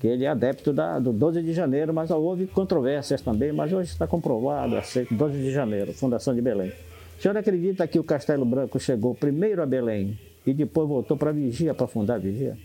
[0.00, 3.92] que ele é adepto da, do 12 de janeiro, mas houve controvérsias também, mas hoje
[3.92, 6.72] está comprovado, aceito, 12 de janeiro, fundação de Belém.
[7.16, 11.30] O senhor acredita que o Castelo Branco chegou primeiro a Belém e depois voltou para
[11.30, 12.58] Vigia, para fundar Vigia.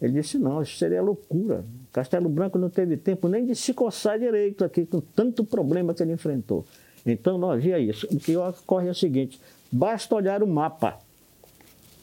[0.00, 1.64] Ele disse, não, isso seria loucura.
[1.92, 6.02] Castelo Branco não teve tempo nem de se coçar direito aqui, com tanto problema que
[6.02, 6.64] ele enfrentou.
[7.04, 8.06] Então não havia isso.
[8.10, 10.98] O que ocorre é o seguinte, basta olhar o mapa.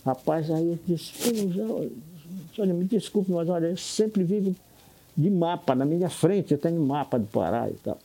[0.06, 1.14] Rapaz, aí eu disse,
[2.60, 4.56] olha, me desculpe, mas olha, eu sempre vivo
[5.18, 7.98] de mapa, na minha frente eu tenho mapa do Pará e tal.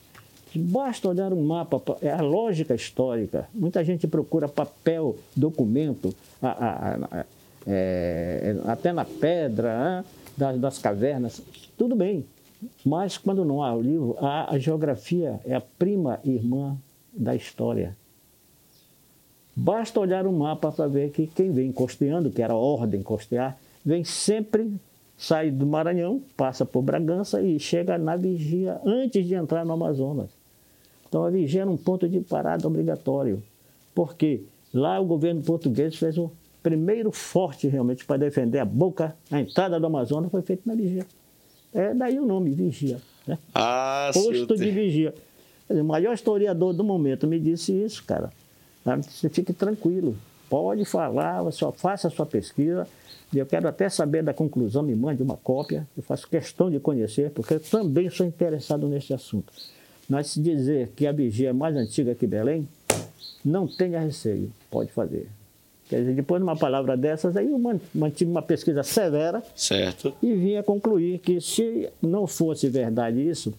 [0.55, 3.49] Basta olhar um mapa, é a lógica histórica.
[3.55, 7.25] Muita gente procura papel, documento, a, a, a,
[7.67, 10.05] é, até na pedra
[10.37, 11.43] das, das, cavernas.
[11.77, 12.25] Tudo bem,
[12.85, 16.77] mas quando não há o livro, a, geografia é a prima irmã
[17.13, 17.97] da história.
[19.55, 23.59] Basta olhar um mapa para ver que quem vem costeando, que era a ordem costear,
[23.85, 24.73] vem sempre
[25.21, 30.31] sai do Maranhão, passa por Bragança e chega na vigia antes de entrar no Amazonas.
[31.07, 33.43] Então a vigia era um ponto de parada obrigatório.
[33.95, 36.31] Porque lá o governo português fez o
[36.63, 41.07] primeiro forte realmente para defender a boca, a entrada do Amazonas foi feito na vigia.
[41.73, 42.99] É daí o nome, vigia.
[43.27, 43.39] Né?
[43.55, 45.15] Ah, Posto de vigia.
[45.69, 48.31] o maior historiador do momento me disse isso, cara.
[48.85, 48.97] Tá?
[48.97, 50.17] Você fique tranquilo.
[50.49, 52.87] Pode falar, só faça a sua pesquisa.
[53.33, 55.87] Eu quero até saber da conclusão, me mande uma cópia.
[55.97, 59.53] Eu faço questão de conhecer, porque eu também sou interessado nesse assunto.
[60.09, 62.69] Mas se dizer que a vigia é mais antiga que Belém,
[63.45, 65.29] não tenha receio, pode fazer.
[65.91, 67.59] Quer dizer, depois de uma palavra dessas, aí eu
[67.93, 70.15] mantive uma pesquisa severa certo.
[70.23, 73.53] e vinha concluir que se não fosse verdade isso,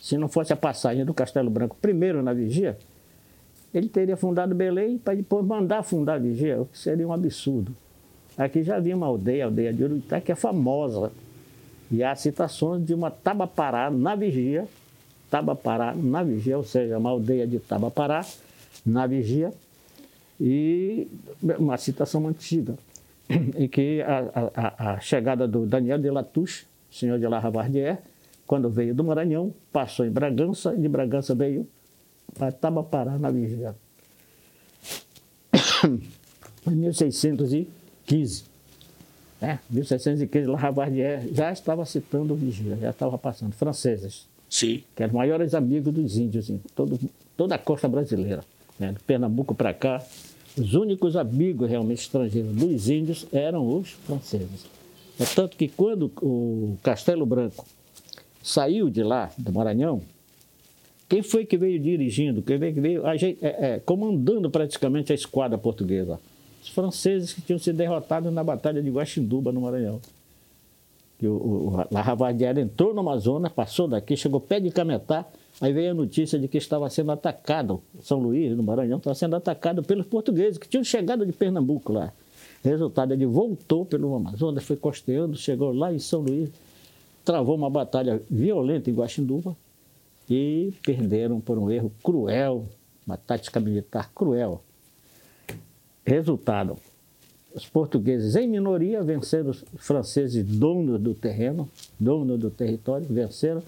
[0.00, 2.78] se não fosse a passagem do Castelo Branco primeiro na vigia,
[3.74, 7.74] ele teria fundado Belém para depois mandar fundar a vigia, o que seria um absurdo.
[8.38, 11.10] Aqui já havia uma aldeia, a aldeia de Uruitá, que é famosa.
[11.90, 14.68] E há citações de uma Tabapará na vigia,
[15.28, 18.24] Tabapará na Vigia, ou seja, uma aldeia de Tabapará
[18.86, 19.52] na Vigia,
[20.44, 21.06] e
[21.56, 22.74] uma citação antiga,
[23.30, 27.98] em que a, a, a chegada do Daniel de Latouche, senhor de La Ravardière,
[28.44, 31.64] quando veio do Maranhão, passou em Bragança, e de Bragança veio
[32.36, 33.76] para Tabapará na Vigia.
[36.66, 38.44] em 1615.
[39.40, 39.60] Né?
[39.70, 44.26] 1615, La Ravardière já estava citando Vigia, já estava passando, franceses.
[44.50, 44.82] Sim.
[44.96, 46.98] Que eram os maiores amigos dos índios em todo,
[47.36, 48.42] toda a costa brasileira.
[48.76, 48.90] Né?
[48.90, 50.04] De Pernambuco para cá,
[50.56, 54.66] os únicos amigos realmente estrangeiros dos índios eram os franceses.
[55.18, 57.64] É tanto que quando o Castelo Branco
[58.42, 60.02] saiu de lá, do Maranhão,
[61.08, 66.18] quem foi que veio dirigindo, quem veio, veio é, é, comandando praticamente a esquadra portuguesa?
[66.62, 70.00] Os franceses que tinham sido derrotados na Batalha de Guaxinduba, no Maranhão
[71.22, 75.24] que o, o entrou no Amazonas, passou daqui, chegou pé de Cametá,
[75.60, 79.36] aí veio a notícia de que estava sendo atacado, São Luís, no Maranhão, estava sendo
[79.36, 82.12] atacado pelos portugueses, que tinham chegado de Pernambuco lá.
[82.64, 86.50] Resultado, ele voltou pelo Amazonas, foi costeando, chegou lá em São Luís,
[87.24, 89.56] travou uma batalha violenta em Guaxinduva
[90.28, 92.64] e perderam por um erro cruel,
[93.06, 94.60] uma tática militar cruel.
[96.04, 96.76] Resultado,
[97.54, 103.62] os portugueses em minoria venceram os franceses donos do terreno, donos do território, venceram,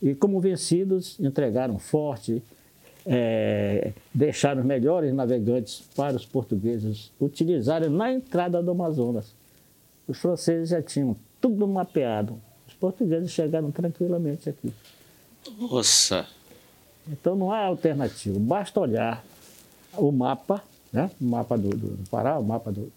[0.00, 2.42] e como vencidos, entregaram forte,
[3.06, 9.34] é, deixaram os melhores navegantes para os portugueses utilizarem na entrada do Amazonas.
[10.06, 12.40] Os franceses já tinham tudo mapeado.
[12.66, 14.72] Os portugueses chegaram tranquilamente aqui.
[15.58, 16.26] Nossa!
[17.10, 19.24] Então não há alternativa, basta olhar
[19.96, 21.10] o mapa, né?
[21.20, 22.92] o mapa do, do Pará, o mapa do,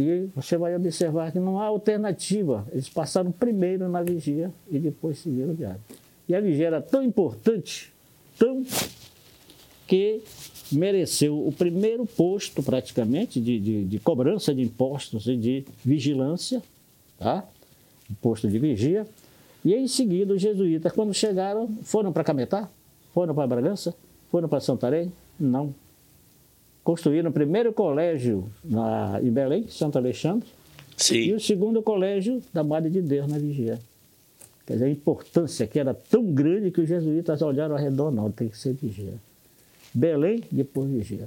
[0.00, 2.66] e você vai observar que não há alternativa.
[2.72, 5.80] Eles passaram primeiro na vigia e depois seguiram viagem.
[6.28, 7.92] E a vigia era tão importante,
[8.38, 8.64] tão
[9.86, 10.22] que
[10.70, 16.62] mereceu o primeiro posto, praticamente, de, de, de cobrança de impostos e de vigilância,
[17.18, 17.44] tá?
[18.08, 19.06] o posto de vigia.
[19.64, 22.70] E em seguida, os jesuítas, quando chegaram, foram para Cametá,
[23.12, 23.94] Foram para Bragança?
[24.30, 25.12] Foram para Santarém?
[25.38, 25.74] Não.
[26.82, 30.48] Construíram o primeiro colégio na, em Belém, Santo Alexandre,
[30.96, 31.16] Sim.
[31.16, 33.78] e o segundo colégio da Madre de Deus na Vigia.
[34.66, 38.30] Quer dizer, a importância que era tão grande que os jesuítas olharam ao redor, não,
[38.30, 39.14] tem que ser Vigia.
[39.92, 41.26] Belém, depois Vigia.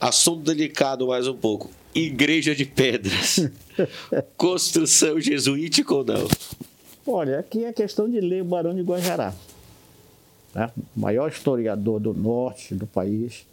[0.00, 1.70] Assunto delicado mais um pouco.
[1.94, 3.48] Igreja de Pedras.
[4.36, 6.28] Construção jesuítica ou não?
[7.06, 9.34] Olha, aqui é questão de ler o Barão de Guajará.
[10.54, 10.70] Né?
[10.96, 13.46] O maior historiador do norte do país,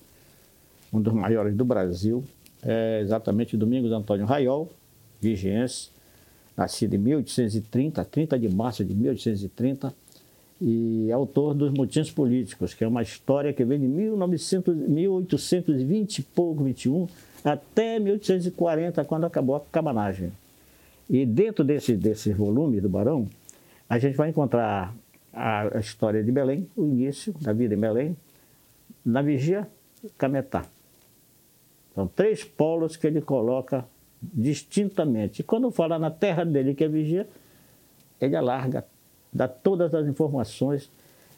[0.93, 2.23] um dos maiores do Brasil,
[2.61, 4.71] é exatamente Domingos Antônio Raiol,
[5.19, 5.89] vigiense,
[6.55, 9.93] nascido em 1830, 30 de março de 1830,
[10.61, 16.21] e autor dos Motins Políticos, que é uma história que vem de 1900, 1820 e
[16.21, 17.07] pouco, 21,
[17.43, 20.31] até 1840, quando acabou a cabanagem.
[21.09, 23.27] E dentro desse, desse volume do Barão,
[23.89, 24.95] a gente vai encontrar
[25.33, 28.15] a, a história de Belém, o início da vida em Belém,
[29.05, 29.67] na Vigia,
[30.17, 30.65] Cametá.
[31.95, 33.85] São três polos que ele coloca
[34.21, 35.41] distintamente.
[35.41, 37.27] E quando fala na terra dele, que é Vigia,
[38.19, 38.85] ele alarga,
[39.31, 40.89] dá todas as informações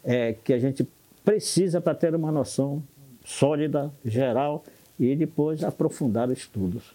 [0.04, 0.86] é, que a gente
[1.24, 2.82] precisa para ter uma noção
[3.24, 4.64] sólida, geral,
[4.98, 6.94] e depois aprofundar os estudos.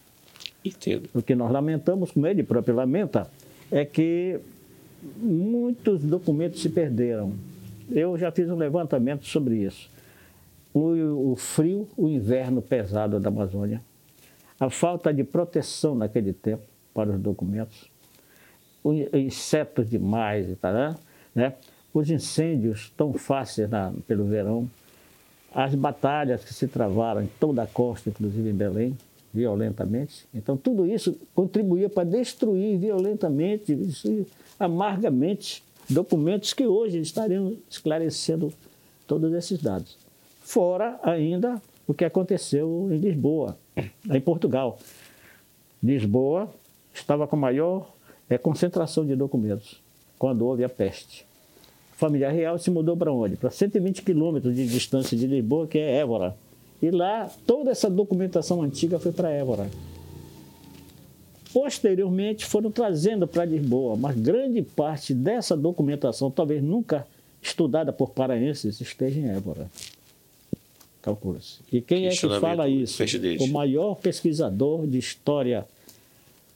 [0.64, 1.10] Entendo.
[1.14, 3.30] O que nós lamentamos, como ele próprio lamenta,
[3.70, 4.40] é que
[5.18, 7.34] muitos documentos se perderam.
[7.92, 9.91] Eu já fiz um levantamento sobre isso.
[10.74, 13.82] O, o frio, o inverno pesado da Amazônia,
[14.60, 17.90] a falta de proteção naquele tempo para os documentos,
[18.84, 20.96] os insetos demais e tal,
[21.36, 21.54] né?
[21.94, 24.70] os incêndios tão fáceis na, pelo verão,
[25.54, 28.98] as batalhas que se travaram em toda a costa, inclusive em Belém,
[29.34, 30.26] violentamente.
[30.34, 33.78] Então, tudo isso contribuía para destruir violentamente,
[34.60, 38.54] amargamente, documentos que hoje estariam esclarecendo
[39.06, 39.98] todos esses dados.
[40.42, 43.58] Fora ainda o que aconteceu em Lisboa,
[44.10, 44.78] em Portugal.
[45.82, 46.50] Lisboa
[46.94, 47.94] estava com maior
[48.30, 49.82] é, concentração de documentos
[50.18, 51.26] quando houve a peste.
[51.94, 53.38] A família real se mudou para onde?
[53.38, 56.36] Para 120 quilômetros de distância de Lisboa, que é Évora.
[56.82, 59.70] E lá toda essa documentação antiga foi para Évora.
[61.54, 67.06] Posteriormente foram trazendo para Lisboa, mas grande parte dessa documentação, talvez nunca
[67.42, 69.70] estudada por paraenses, esteja em Évora.
[71.02, 71.60] Calcula-se.
[71.72, 73.04] E quem é que fala isso?
[73.40, 75.66] O maior pesquisador de história,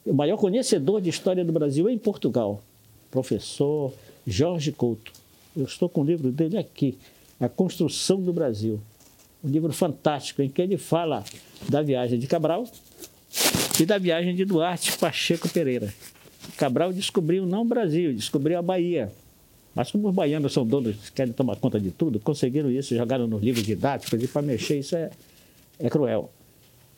[0.05, 2.61] o maior conhecedor de história do Brasil em Portugal,
[3.09, 3.91] professor
[4.25, 5.11] Jorge Couto.
[5.57, 6.97] Eu estou com o livro dele aqui,
[7.39, 8.79] A Construção do Brasil.
[9.43, 11.23] Um livro fantástico em que ele fala
[11.69, 12.67] da viagem de Cabral
[13.79, 15.93] e da viagem de Duarte Pacheco Pereira.
[16.57, 19.11] Cabral descobriu não o Brasil, descobriu a Bahia.
[19.75, 23.43] Mas como os baianos são donos, querem tomar conta de tudo, conseguiram isso, jogaram nos
[23.43, 25.11] livros didáticos e para mexer isso é,
[25.77, 26.31] é cruel.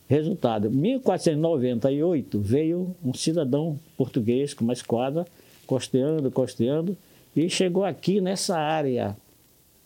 [0.08, 5.26] Resultado, em 1498 veio um cidadão português com uma esquadra,
[5.66, 6.96] costeando, costeando,
[7.36, 9.18] e chegou aqui nessa área,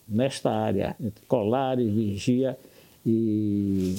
[0.06, 2.56] nesta área, entre Colares, Vigia
[3.04, 3.96] e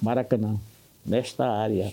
[0.00, 0.56] Maracanã,
[1.04, 1.92] nesta área.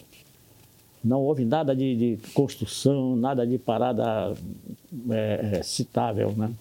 [1.03, 4.33] Não houve nada de, de construção, nada de parada
[5.10, 6.51] é, é, citável, né?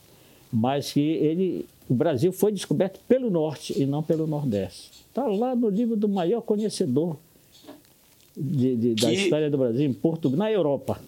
[0.53, 4.91] mas que ele, o Brasil foi descoberto pelo norte e não pelo nordeste.
[5.09, 7.17] Está lá no livro do maior conhecedor
[8.37, 11.01] de, de, da história do Brasil em Portugal, na Europa.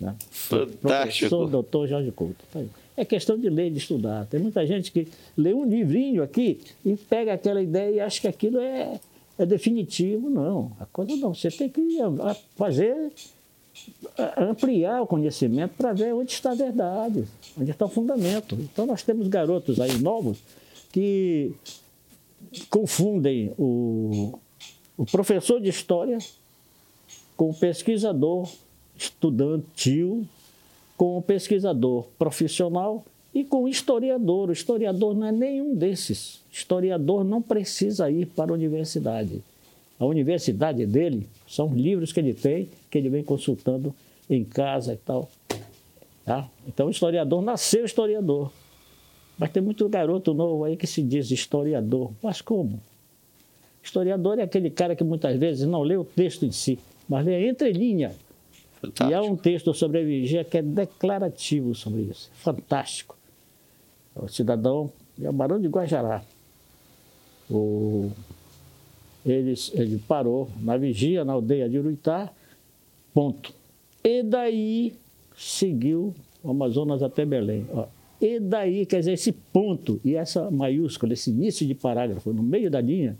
[0.00, 0.14] Né?
[0.30, 0.80] Fantástico.
[0.80, 2.44] Professor doutor Jorge Couto.
[2.52, 2.60] Tá
[2.96, 4.26] é questão de ler, de estudar.
[4.26, 8.26] Tem muita gente que lê um livrinho aqui e pega aquela ideia e acha que
[8.26, 8.98] aquilo é,
[9.38, 10.28] é definitivo.
[10.28, 11.32] Não, a coisa não.
[11.32, 11.98] Você tem que
[12.56, 13.12] fazer,
[14.36, 17.24] ampliar o conhecimento para ver onde está a verdade,
[17.58, 18.56] onde está o fundamento.
[18.56, 20.38] Então, nós temos garotos aí novos
[20.92, 21.52] que
[22.68, 24.38] confundem o,
[24.96, 26.18] o professor de história
[27.36, 28.48] com o pesquisador
[28.96, 30.26] estudantil,
[30.96, 33.04] com o pesquisador profissional
[33.38, 34.48] e com o historiador.
[34.48, 36.42] O historiador não é nenhum desses.
[36.50, 39.40] O historiador não precisa ir para a universidade.
[39.96, 43.94] A universidade dele são livros que ele tem, que ele vem consultando
[44.28, 45.30] em casa e tal.
[46.24, 46.48] Tá?
[46.66, 48.50] Então, o historiador nasceu historiador.
[49.38, 52.10] Mas tem muito garoto novo aí que se diz historiador.
[52.20, 52.80] Mas como?
[53.80, 56.76] Historiador é aquele cara que muitas vezes não lê o texto em si,
[57.08, 58.12] mas lê entre linha.
[58.80, 59.10] Fantástico.
[59.10, 62.30] E há um texto sobre a vigia que é declarativo sobre isso.
[62.34, 63.17] Fantástico.
[64.18, 66.22] O cidadão é o Barão de Guajará.
[67.50, 68.10] O,
[69.24, 72.30] ele, ele parou na vigia, na aldeia de Uruitá,
[73.14, 73.52] ponto.
[74.04, 74.94] E daí
[75.36, 77.66] seguiu o Amazonas até Belém.
[77.72, 77.86] Ó,
[78.20, 82.70] E daí, quer dizer, esse ponto e essa maiúscula, esse início de parágrafo no meio
[82.70, 83.16] da linha,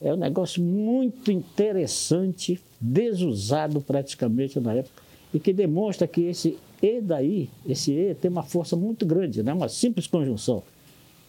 [0.00, 7.00] é um negócio muito interessante, desusado praticamente na época, e que demonstra que esse e
[7.00, 10.62] daí, esse e tem uma força muito grande, não é uma simples conjunção.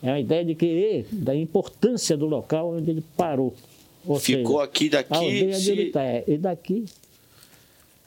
[0.02, 3.54] É a ideia de que e, da importância do local onde ele parou.
[4.06, 5.14] Ou Ficou seja, aqui, daqui.
[5.14, 5.66] A aldeia se...
[5.66, 6.86] dele tá, é, e daqui.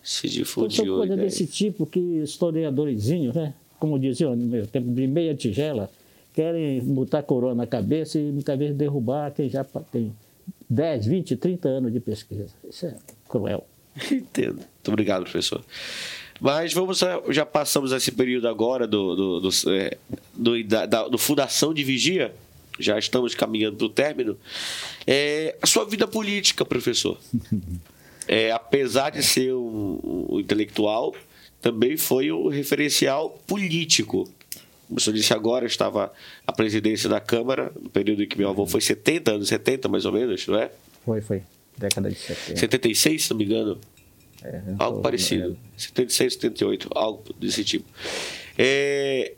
[0.03, 0.83] Se difundiu.
[0.83, 3.55] Então, coisa desse tipo que historiadorzinhos, né?
[3.79, 5.91] Como diziam no meu tempo, de meia tigela,
[6.35, 10.13] querem botar coroa na cabeça e muitas vezes derrubar quem já tem
[10.69, 12.47] 10, 20, 30 anos de pesquisa.
[12.69, 12.97] Isso é
[13.29, 13.67] cruel.
[14.11, 14.57] Entendo.
[14.57, 15.63] Muito obrigado, professor.
[16.41, 19.99] Mas vamos, já passamos esse período agora do, do, do, é,
[20.35, 22.35] do, da, do Fundação de Vigia,
[22.79, 24.39] já estamos caminhando para o término.
[25.07, 27.19] É, a sua vida política, professor.
[28.29, 31.17] É, apesar de ser um, um intelectual,
[31.61, 34.31] também foi um referencial político.
[34.87, 36.13] Como o senhor disse agora, estava
[36.47, 40.05] à presidência da Câmara, no período em que meu avô foi 70 anos, 70 mais
[40.05, 40.71] ou menos, não é?
[41.05, 41.43] Foi, foi.
[41.77, 42.61] Década de 70.
[42.61, 43.81] 76, se não me engano.
[44.45, 45.57] É, algo tô, parecido.
[45.77, 45.81] É...
[45.81, 47.87] 76, 78, algo desse tipo.
[48.59, 49.35] É...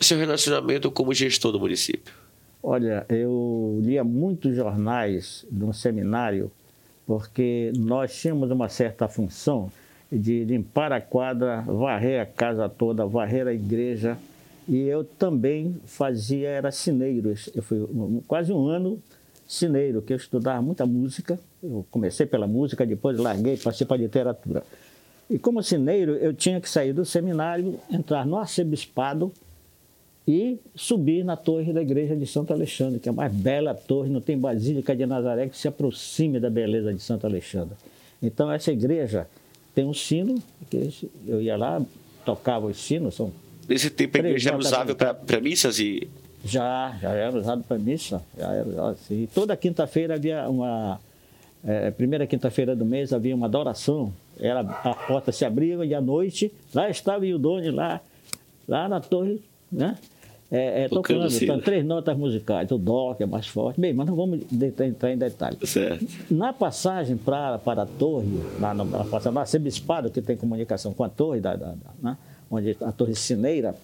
[0.00, 2.12] Seu relacionamento como gestor do município?
[2.62, 6.50] Olha, eu lia muitos jornais no seminário,
[7.06, 9.70] porque nós tínhamos uma certa função
[10.10, 14.16] de limpar a quadra, varrer a casa toda, varrer a igreja.
[14.66, 17.34] E eu também fazia, era cineiro.
[17.54, 17.86] Eu fui
[18.26, 18.98] quase um ano
[19.46, 21.38] cineiro, que eu estudava muita música.
[21.64, 24.62] Eu comecei pela música, depois larguei, passei para a literatura.
[25.30, 29.32] E como cineiro, eu tinha que sair do seminário, entrar no arcebispado
[30.28, 34.10] e subir na torre da igreja de Santo Alexandre, que é a mais bela torre,
[34.10, 37.76] não tem basílica de Nazaré que se aproxime da beleza de Santo Alexandre.
[38.22, 39.26] Então, essa igreja
[39.74, 41.82] tem um sino, que eu ia lá,
[42.24, 43.14] tocava os sinos.
[43.14, 43.32] São
[43.68, 46.08] Nesse tempo a igreja era usável para missas e.
[46.44, 48.22] Já, já era usado para missa.
[48.38, 49.26] Já era, assim.
[49.34, 51.00] Toda quinta-feira havia uma.
[51.66, 54.12] É, primeira quinta-feira do mês havia uma adoração.
[54.38, 58.00] Era, a porta se abria e à noite, lá estava o Doni lá,
[58.68, 59.96] lá na torre, né?
[60.54, 63.80] é, é, tocando, tocando três notas musicais, o dó, que é mais forte.
[63.80, 65.68] Bem, mas não vamos entrar em detalhes.
[65.68, 66.06] Certo.
[66.30, 68.28] Na passagem pra, para a torre,
[68.60, 72.16] na, na, na na Sebispado, que tem comunicação com a torre, da, da, da né?
[72.48, 73.74] onde a torre Cineira,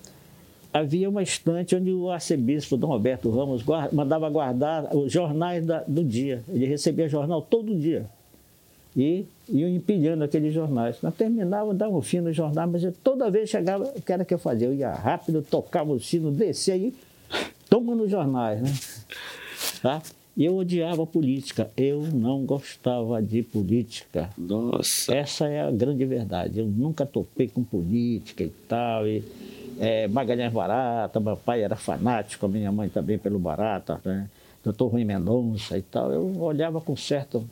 [0.73, 5.83] havia uma estante onde o arcebispo Dom Roberto Ramos guarda, mandava guardar os jornais da,
[5.87, 6.43] do dia.
[6.49, 8.07] Ele recebia jornal todo dia
[8.97, 11.01] e iam empilhando aqueles jornais.
[11.03, 14.25] Nós terminava, dava um fim no jornal, mas eu, toda vez chegava, o que era
[14.25, 14.69] que eu fazia?
[14.69, 16.95] Eu ia rápido, tocava o sino, descia aí,
[17.69, 18.73] toma nos jornais, né?
[19.83, 20.03] Tá?
[20.37, 24.31] E eu odiava a política, eu não gostava de política.
[24.39, 25.15] Nossa!
[25.15, 26.61] Essa é a grande verdade.
[26.61, 29.07] Eu nunca topei com política e tal.
[29.07, 29.23] E,
[29.81, 34.29] é, Magalhães Barata, meu pai era fanático, a minha mãe também pelo Barata, né?
[34.63, 36.13] Doutor Rui Mendonça e tal.
[36.13, 37.43] Eu olhava com certo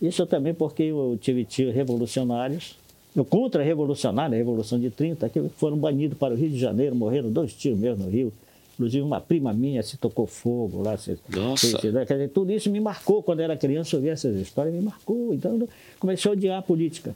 [0.00, 2.76] isso também porque eu tive tios revolucionários,
[3.14, 7.30] eu contra-revolucionário, a Revolução de 30, que foram banidos para o Rio de Janeiro, morreram
[7.30, 8.32] dois tios meus no Rio.
[8.74, 10.96] Inclusive, uma prima minha se tocou fogo lá.
[10.96, 11.66] Se, Nossa!
[11.66, 13.22] Se, quer dizer, tudo isso me marcou.
[13.22, 15.34] Quando eu era criança, eu vi essas histórias, me marcou.
[15.34, 15.68] Então,
[16.00, 17.14] comecei a odiar a política.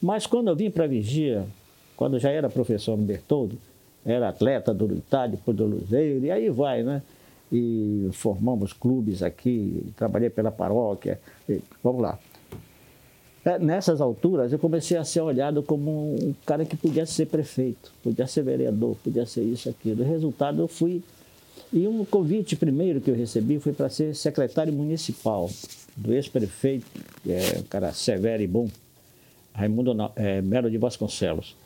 [0.00, 1.44] Mas quando eu vim para a Vigia,
[1.98, 3.58] quando já era professor no Bertoldo,
[4.06, 7.02] era atleta do Itá, depois do Luzeiro, e aí vai, né?
[7.50, 11.18] e formamos clubes aqui, trabalhei pela paróquia.
[11.48, 12.18] E, vamos lá.
[13.44, 17.92] É, nessas alturas, eu comecei a ser olhado como um cara que podia ser prefeito,
[18.02, 20.02] podia ser vereador, podia ser isso, aquilo.
[20.02, 21.02] O resultado, eu fui.
[21.72, 25.50] E um convite primeiro que eu recebi foi para ser secretário municipal
[25.96, 26.86] do ex-prefeito,
[27.26, 28.68] é, um cara severo e bom,
[29.52, 31.56] Raimundo é, Melo de Vasconcelos.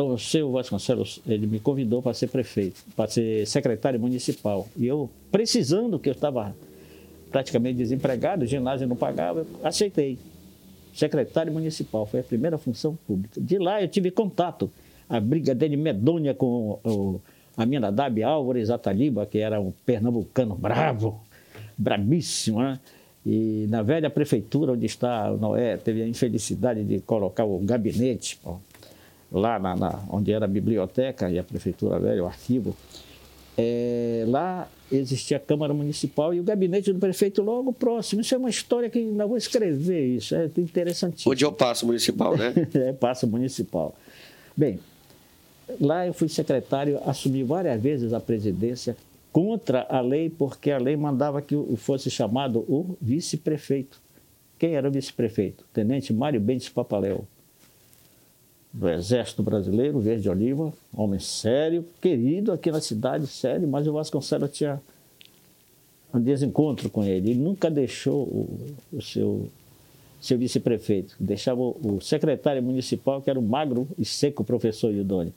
[0.00, 4.66] Então, o seu Vasconcelos, ele me convidou para ser prefeito, para ser secretário municipal.
[4.74, 6.56] E eu, precisando, que eu estava
[7.30, 10.18] praticamente desempregado, o ginásio não pagava, eu aceitei.
[10.94, 13.38] Secretário municipal, foi a primeira função pública.
[13.38, 14.70] De lá eu tive contato,
[15.06, 17.20] a briga dele medonha com o,
[17.54, 21.20] a minha Nadab Álvares Ataliba, que era um pernambucano bravo,
[21.76, 22.80] brabíssimo, né?
[23.24, 28.40] E na velha prefeitura, onde está o Noé, teve a infelicidade de colocar o gabinete,
[29.30, 32.76] lá na, na, onde era a biblioteca e a prefeitura velha, o arquivo,
[33.56, 38.20] é, lá existia a Câmara Municipal e o gabinete do prefeito logo próximo.
[38.22, 41.32] Isso é uma história que ainda vou escrever, isso é interessantíssimo.
[41.32, 42.52] Onde é o Passo Municipal, né?
[42.74, 43.94] é, Passo Municipal.
[44.56, 44.80] Bem,
[45.80, 48.96] lá eu fui secretário, assumi várias vezes a presidência
[49.32, 54.00] contra a lei, porque a lei mandava que fosse chamado o vice-prefeito.
[54.58, 55.64] Quem era o vice-prefeito?
[55.72, 57.26] Tenente Mário Bentes Papaléu
[58.72, 64.50] do Exército Brasileiro, Verde Oliva, homem sério, querido aqui na cidade, sério, mas o Vasconcelos
[64.52, 64.80] tinha
[66.14, 67.30] um desencontro com ele.
[67.30, 69.48] Ele nunca deixou o, o seu,
[70.20, 75.32] seu vice-prefeito, deixava o, o, secretário municipal, que era o magro e seco professor Iudoni.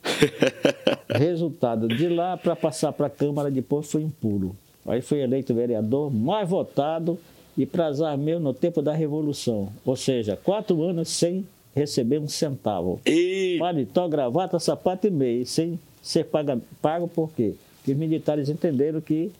[1.10, 4.56] Resultado, de lá para passar para a Câmara, depois foi um pulo.
[4.86, 7.18] Aí foi eleito vereador mais votado
[7.56, 9.72] e para azar meu no tempo da Revolução.
[9.84, 13.00] Ou seja, quatro anos sem receber um centavo.
[13.04, 13.56] E...
[13.58, 17.54] Paletó, gravata, sapato e meio, sem ser paga, pago por quê?
[17.78, 19.30] Porque os militares entenderam que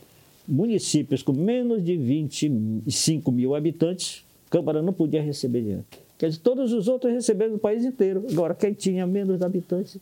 [0.46, 5.84] municípios com menos de 25 mil habitantes, Câmara não podia receber dinheiro.
[6.18, 8.24] Quer dizer, todos os outros receberam no país inteiro.
[8.30, 9.96] Agora, quem tinha menos habitantes,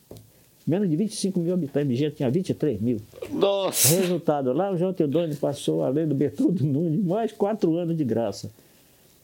[0.66, 2.99] menos de 25 mil habitantes, Vigília tinha 23 mil.
[3.30, 3.97] Nossa!
[3.97, 8.51] Resultado, lá o João Teodoro passou, além do Bertoldo Nunes, mais quatro anos de graça.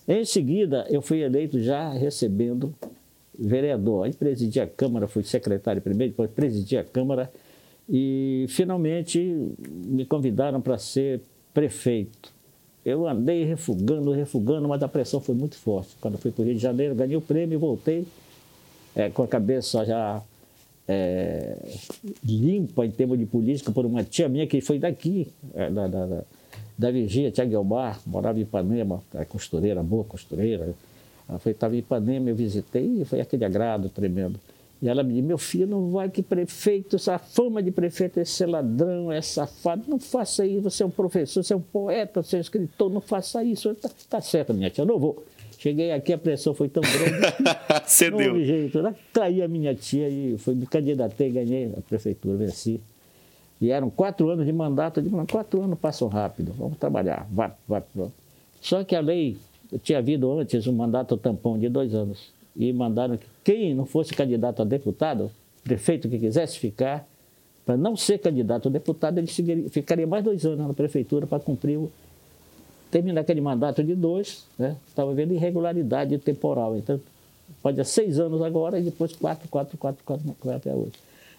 [0.06, 2.74] Em seguida, eu fui eleito já recebendo
[3.38, 4.04] vereador.
[4.04, 7.30] Aí presidi a Câmara, fui secretário primeiro, depois presidi a Câmara
[7.88, 9.18] e finalmente
[9.68, 11.20] me convidaram para ser
[11.54, 12.32] prefeito.
[12.84, 15.96] Eu andei refugando, refugando, mas a pressão foi muito forte.
[16.00, 18.06] Quando fui para o Rio de Janeiro, ganhei o prêmio e voltei
[18.94, 20.22] é, com a cabeça já
[20.88, 21.56] é,
[22.24, 26.22] limpa em termos de política por uma tia minha que foi daqui, é, da, da,
[26.78, 30.74] da, Virgínia, Tia Guilmar, morava em Ipanema, é costureira, boa costureira.
[31.28, 34.40] Ela foi, estava em Ipanema, eu visitei e foi aquele agrado tremendo.
[34.80, 38.24] E ela me disse, meu filho, não vai que prefeito, essa fama de prefeito é
[38.24, 42.22] ser ladrão, é safado, não faça isso, você é um professor, você é um poeta,
[42.22, 43.70] você é um escritor, não faça isso.
[43.70, 45.24] Está tá certo, minha tia, eu não vou.
[45.58, 47.18] Cheguei aqui, a pressão foi tão grande.
[47.84, 48.18] Cedeu.
[48.22, 48.80] Não houve jeito.
[48.80, 48.94] Né?
[49.12, 52.80] Traí a minha tia e fui, me candidatei, ganhei a prefeitura, venci.
[53.60, 55.00] E eram quatro anos de mandato.
[55.00, 57.82] Eu digo, quatro anos passam rápido, vamos trabalhar, vai, vai.
[58.60, 59.36] Só que a lei,
[59.82, 62.30] tinha havido antes um mandato tampão de dois anos.
[62.56, 65.30] E mandaram que quem não fosse candidato a deputado,
[65.62, 67.06] prefeito que quisesse ficar,
[67.64, 69.26] para não ser candidato a deputado, ele
[69.68, 71.90] ficaria mais dois anos na prefeitura para cumprir o
[72.90, 74.76] terminar aquele mandato de dois, né?
[74.88, 76.76] Estava vendo irregularidade temporal.
[76.76, 76.98] Então,
[77.62, 80.92] pode ser seis anos agora e depois quatro, quatro, quatro, quatro, quatro até hoje.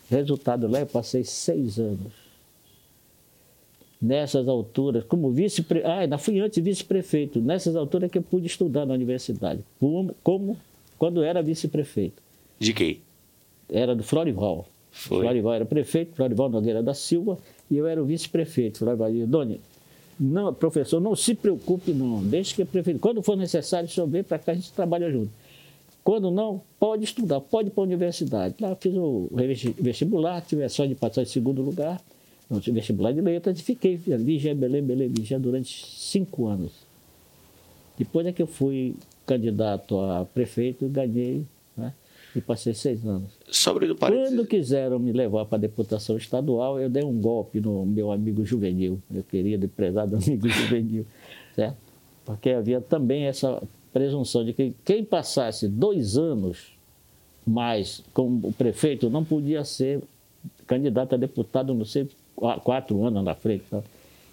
[0.10, 2.14] Resultado lá, eu passei seis anos.
[4.02, 8.86] Nessas alturas, como vice ah, ainda fui antes vice-prefeito, nessas alturas que eu pude estudar
[8.86, 10.58] na universidade, como, como
[10.97, 12.22] quando era vice-prefeito.
[12.58, 13.02] De quem?
[13.70, 14.66] Era do Florival.
[14.89, 15.22] Foi.
[15.22, 17.38] Florival era prefeito, Florival Nogueira da Silva,
[17.70, 18.80] e eu era o vice-prefeito.
[18.80, 19.60] Florival, Doni,
[20.20, 23.00] não, professor, não se preocupe não, deixe que eu prefiro.
[23.00, 25.32] Quando for necessário, o senhor vem para cá, a gente trabalha junto.
[26.04, 28.56] Quando não, pode estudar, pode ir para a universidade.
[28.60, 29.30] Lá fiz o
[29.78, 32.02] vestibular, tive a sorte de passar em segundo lugar,
[32.50, 36.72] no vestibular de letras, e fiquei vigia, Belém, Belém, vigia durante cinco anos.
[37.97, 38.95] Depois é que eu fui
[39.26, 41.45] candidato a prefeito, ganhei,
[41.78, 41.93] né?
[42.36, 43.32] e passei seis anos.
[43.50, 44.36] Sobre parênteses.
[44.36, 48.45] Quando quiseram me levar para a deputação estadual, eu dei um golpe no meu amigo
[48.45, 51.06] juvenil, meu querido e prezado amigo juvenil,
[51.56, 51.78] certo?
[52.26, 56.78] Porque havia também essa presunção de que quem passasse dois anos
[57.45, 60.02] mais como prefeito não podia ser
[60.68, 62.08] candidato a deputado, não sei,
[62.64, 63.64] quatro anos na frente.
[63.70, 63.82] Tá?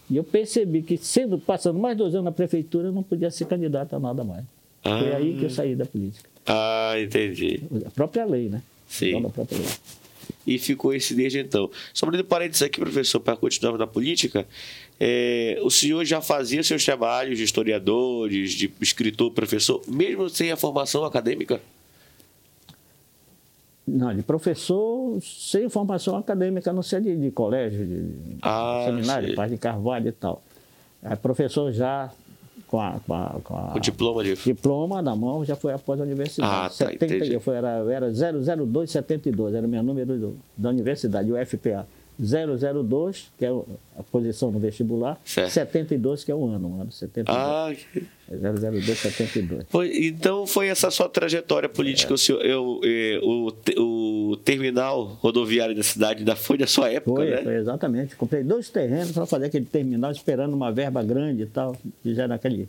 [0.09, 3.47] E eu percebi que, sendo passando mais dois anos na prefeitura, eu não podia ser
[3.47, 4.45] candidato a nada mais.
[4.85, 5.01] Ah.
[5.01, 6.29] Foi aí que eu saí da política.
[6.47, 7.61] Ah, entendi.
[7.85, 8.63] A própria lei, né?
[8.87, 9.21] Sim.
[9.21, 9.69] Da própria lei.
[10.47, 11.69] E ficou esse desde então.
[11.93, 14.47] Só abrindo parênteses aqui, professor, para continuar na política,
[14.99, 20.57] é, o senhor já fazia seus trabalhos de historiadores, de escritor, professor, mesmo sem a
[20.57, 21.61] formação acadêmica?
[23.87, 29.51] Não, de professor sem formação acadêmica, não sei de, de colégio, de, ah, seminário, Paz
[29.51, 30.43] de Carvalho e tal.
[31.03, 32.11] É professor já
[32.67, 34.35] com, a, com, a, com a, o diploma de...
[34.35, 36.53] Diploma na mão, já foi após a universidade.
[36.53, 41.31] Ah, tá, 70, eu foi, era, era 00272, era o meu número do, da universidade,
[41.31, 41.87] o FPA.
[42.19, 43.51] 002, que é
[43.99, 45.51] a posição no vestibular, certo.
[45.51, 47.37] 72, que é o ano, o ano 72.
[47.37, 48.07] Ah, que...
[48.31, 49.65] 002, 72.
[49.69, 52.15] Foi, então foi essa sua trajetória política, é.
[52.15, 57.23] o, senhor, eu, eu, o, o terminal rodoviário da cidade da foi da sua época,
[57.23, 57.43] foi, né?
[57.43, 58.17] Foi, exatamente.
[58.17, 62.69] Comprei dois terrenos para fazer aquele terminal, esperando uma verba grande e tal, fizeram aquele...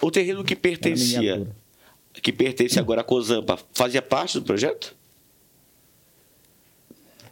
[0.00, 1.46] O terreno que pertencia,
[2.12, 4.94] que pertence agora à Cozampa, fazia parte do projeto?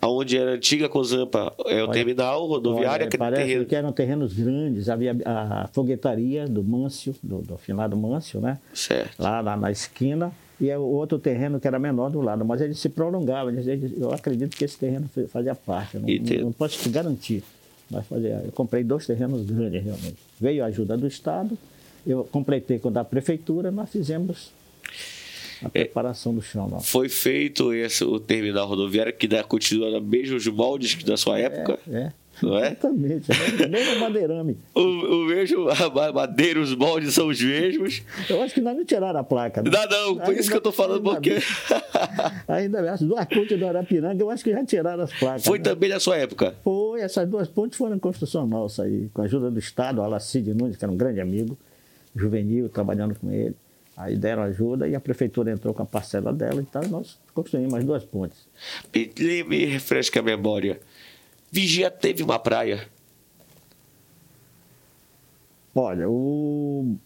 [0.08, 3.06] Onde era a antiga Cozampa, é o olha, terminal rodoviário.
[3.06, 3.64] Olha, parece terreno...
[3.66, 8.58] que eram terrenos grandes, havia a foguetaria do Mâncio, do, do finado Mâncio, né?
[8.72, 9.20] Certo.
[9.20, 12.74] Lá, lá na esquina, e o outro terreno que era menor do lado, mas ele
[12.74, 13.50] se prolongava.
[13.50, 17.42] Eu acredito que esse terreno fazia parte, não, não, não posso te garantir.
[17.90, 20.16] Mas fazia, eu comprei dois terrenos grandes, realmente.
[20.38, 21.58] Veio a ajuda do Estado,
[22.06, 24.52] eu completei com a da Prefeitura, nós fizemos
[25.62, 26.68] a preparação do chão.
[26.68, 26.80] Não.
[26.80, 31.38] Foi feito esse, o terminal rodoviário que dá, continua nos mesmos moldes que da sua
[31.38, 31.78] época?
[31.90, 32.12] É.
[32.42, 32.68] Não é?
[32.68, 34.58] Exatamente, é o mesmo madeirame.
[34.74, 38.02] O, o mesmo, a madeira, os moldes são os mesmos.
[38.28, 39.62] Eu acho que nós não tiraram a placa.
[39.62, 39.70] Né?
[39.70, 41.38] Não, não, por isso que eu tô falando porque.
[42.48, 45.44] Ainda as duas pontes do Arapiranga, eu acho que já tiraram as placas.
[45.44, 45.64] Foi né?
[45.64, 46.54] também na sua época?
[46.62, 50.02] Foi, essas duas pontes foram em construção nossa aí, com a ajuda do Estado, o
[50.02, 51.58] Alacide Nunes, que era um grande amigo,
[52.14, 53.54] juvenil, trabalhando com ele.
[54.00, 57.84] Aí deram ajuda e a prefeitura entrou com a parcela dela, então nós construímos as
[57.84, 58.46] duas pontes.
[58.94, 60.80] Me, me refresca a memória.
[61.52, 62.88] Vigia teve uma praia?
[65.74, 66.96] Olha, o,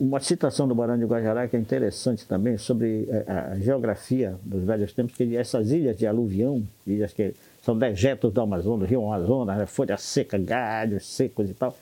[0.00, 4.38] uma citação do Barão de Guajará que é interessante também sobre a, é, a geografia
[4.42, 8.86] dos velhos tempos, que essas ilhas de aluvião, ilhas que são dejetos do Amazonas, do
[8.86, 11.76] rio Amazonas, né, folha seca, galhos secos e tal,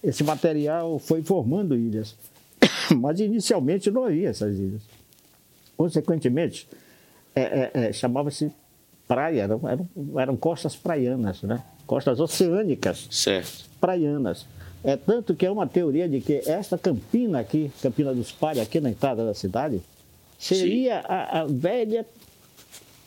[0.00, 2.16] esse material foi formando ilhas.
[2.96, 4.82] Mas inicialmente não havia essas ilhas.
[5.76, 6.68] Consequentemente,
[7.34, 8.52] é, é, é chamava-se
[9.06, 9.88] praia, eram, eram,
[10.18, 11.62] eram costas praianas, né?
[11.90, 13.68] costas oceânicas certo.
[13.80, 14.46] praianas.
[14.84, 18.80] É tanto que é uma teoria de que esta campina aqui, Campina dos Palha, aqui
[18.80, 19.80] na entrada da cidade,
[20.38, 22.06] seria a, a, velha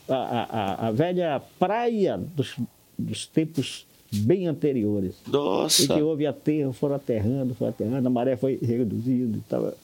[0.06, 2.54] a, a, a, velha praia dos,
[2.98, 3.86] dos tempos
[4.18, 5.14] bem anteriores.
[5.26, 5.84] Nossa!
[5.84, 9.76] E que houve aterro, foram aterrando, foram aterrando, a maré foi reduzindo, estava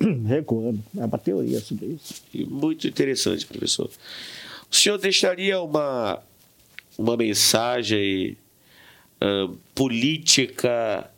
[0.26, 0.82] recuando.
[0.96, 2.14] É uma teoria sobre isso.
[2.48, 3.90] Muito interessante, professor.
[4.70, 6.20] O senhor deixaria uma,
[6.98, 8.36] uma mensagem
[9.22, 11.10] uh, política,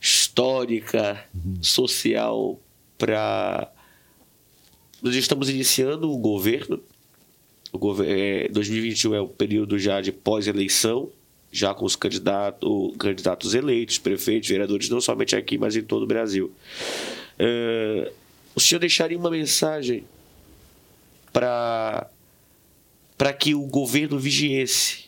[0.00, 1.62] histórica, uhum.
[1.62, 2.60] social
[2.98, 3.70] para.
[5.02, 6.80] Nós estamos iniciando o governo.
[7.72, 11.10] O governo é, 2021 é o período já de pós-eleição,
[11.52, 16.06] já com os candidatos, candidatos eleitos, prefeitos, vereadores, não somente aqui, mas em todo o
[16.06, 16.52] Brasil.
[17.38, 18.12] Uh,
[18.54, 20.04] o senhor deixaria uma mensagem
[21.32, 22.08] para
[23.16, 25.06] para que o governo vigiesse,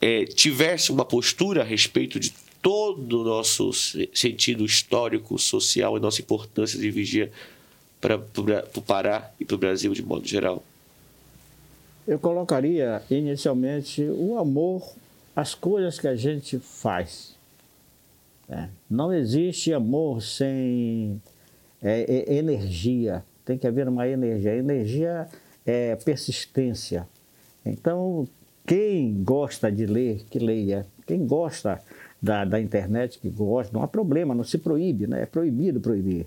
[0.00, 2.32] é, tivesse uma postura a respeito de
[2.62, 7.30] todo o nosso sentido histórico, social e nossa importância de vigia
[8.00, 10.64] para o Pará e para o Brasil de modo geral?
[12.06, 14.82] Eu colocaria inicialmente o amor
[15.36, 17.36] às coisas que a gente faz.
[18.48, 18.68] É.
[18.90, 21.20] Não existe amor sem
[21.82, 23.24] é, é, energia.
[23.44, 24.54] Tem que haver uma energia.
[24.54, 25.28] Energia
[25.64, 27.08] é persistência.
[27.64, 28.26] Então,
[28.66, 30.86] quem gosta de ler, que leia.
[31.06, 31.80] Quem gosta
[32.20, 35.22] da, da internet, que gosta, não há problema, não se proíbe, né?
[35.22, 36.26] é proibido proibir.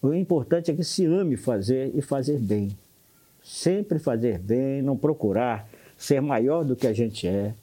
[0.00, 2.76] O importante é que se ame fazer e fazer bem.
[3.42, 7.54] Sempre fazer bem, não procurar ser maior do que a gente é.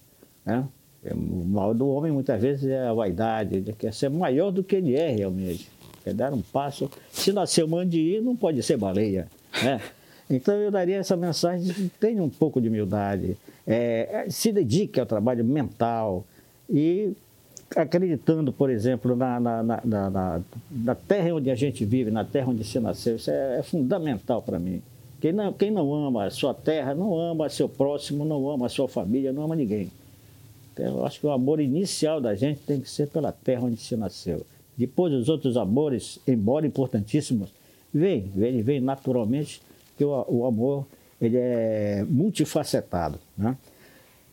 [0.46, 0.66] Né?
[1.12, 4.76] O mal do homem muitas vezes é a vaidade, ele quer ser maior do que
[4.76, 5.70] ele é realmente.
[6.04, 6.90] Quer dar um passo.
[7.12, 9.28] Se nasceu mandiri, não pode ser baleia.
[9.64, 9.82] Né?
[10.30, 15.44] Então eu daria essa mensagem tenha um pouco de humildade, é, se dedique ao trabalho
[15.44, 16.24] mental
[16.70, 17.14] e
[17.76, 22.50] acreditando, por exemplo, na, na, na, na, na terra onde a gente vive, na terra
[22.50, 24.82] onde se nasceu, isso é, é fundamental para mim.
[25.20, 28.70] Quem não, quem não ama a sua terra, não ama seu próximo, não ama a
[28.70, 29.92] sua família, não ama ninguém.
[30.74, 33.78] Então, eu acho que o amor inicial da gente tem que ser pela terra onde
[33.78, 34.46] se nasceu.
[34.78, 37.50] Depois os outros amores, embora importantíssimos,
[37.94, 39.62] vêm, vêm, vêm naturalmente
[40.00, 40.88] porque o, o amor
[41.22, 43.20] ele é multifacetado.
[43.38, 43.58] Né?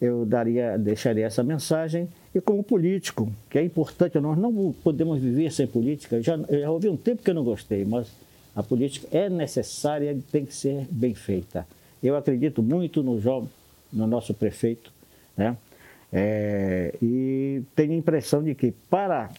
[0.00, 2.08] Eu daria, deixaria essa mensagem.
[2.32, 6.22] E como político, que é importante, nós não podemos viver sem política.
[6.22, 8.06] Já, já houve um tempo que eu não gostei, mas
[8.56, 11.66] a política é necessária e tem que ser bem feita.
[12.02, 13.50] Eu acredito muito no jovem,
[13.92, 14.90] no nosso prefeito,
[15.36, 15.56] né?
[16.10, 19.30] É, e tenho a impressão de que para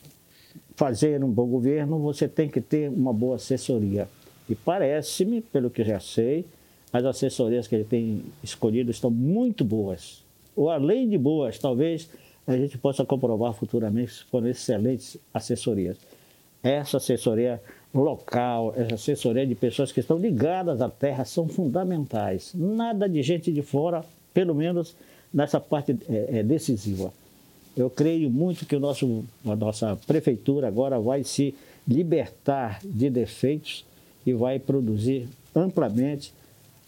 [0.76, 4.08] fazer um bom governo você tem que ter uma boa assessoria.
[4.48, 6.46] E parece-me, pelo que já sei,
[6.94, 10.24] as assessorias que ele tem escolhido estão muito boas.
[10.56, 12.08] Ou além de boas, talvez
[12.46, 15.98] a gente possa comprovar futuramente foram excelentes assessorias.
[16.62, 17.62] Essa assessoria
[18.04, 22.52] local, essa assessoria de pessoas que estão ligadas à terra são fundamentais.
[22.54, 24.96] Nada de gente de fora, pelo menos
[25.34, 27.14] nessa parte é, é decisiva.
[27.76, 31.54] Eu creio muito que o nosso, a nossa prefeitura agora vai se
[31.88, 33.86] libertar de defeitos
[34.26, 36.34] e vai produzir amplamente,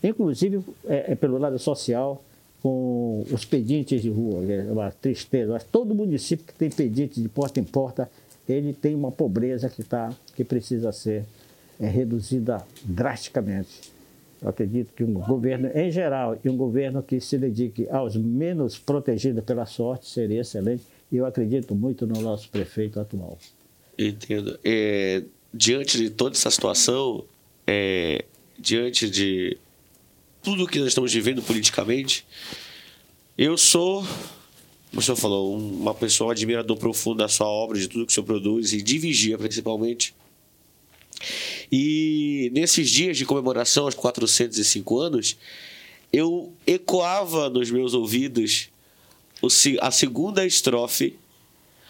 [0.04, 2.22] inclusive é, é pelo lado social,
[2.62, 5.54] com os pedintes de rua, é uma tristeza.
[5.54, 8.10] Mas todo município que tem pedinte de porta em porta,
[8.52, 11.26] ele tem uma pobreza que, tá, que precisa ser
[11.80, 13.92] é, reduzida drasticamente.
[14.42, 18.78] Eu acredito que um governo em geral e um governo que se dedique aos menos
[18.78, 20.84] protegidos pela sorte seria excelente.
[21.12, 23.38] E eu acredito muito no nosso prefeito atual.
[23.98, 24.58] Entendo.
[24.64, 25.24] É,
[25.54, 27.26] diante de toda essa situação,
[27.68, 28.24] é,
[28.58, 29.58] diante de
[30.42, 32.26] tudo que nós estamos vivendo politicamente,
[33.38, 34.06] eu sou,
[34.90, 38.12] como o senhor falou, uma pessoa, um admirador profundo da sua obra, de tudo que
[38.12, 40.16] o senhor produz e de vigia principalmente.
[41.72, 45.38] E nesses dias de comemoração aos 405 anos,
[46.12, 48.70] eu ecoava nos meus ouvidos
[49.80, 51.16] a segunda estrofe,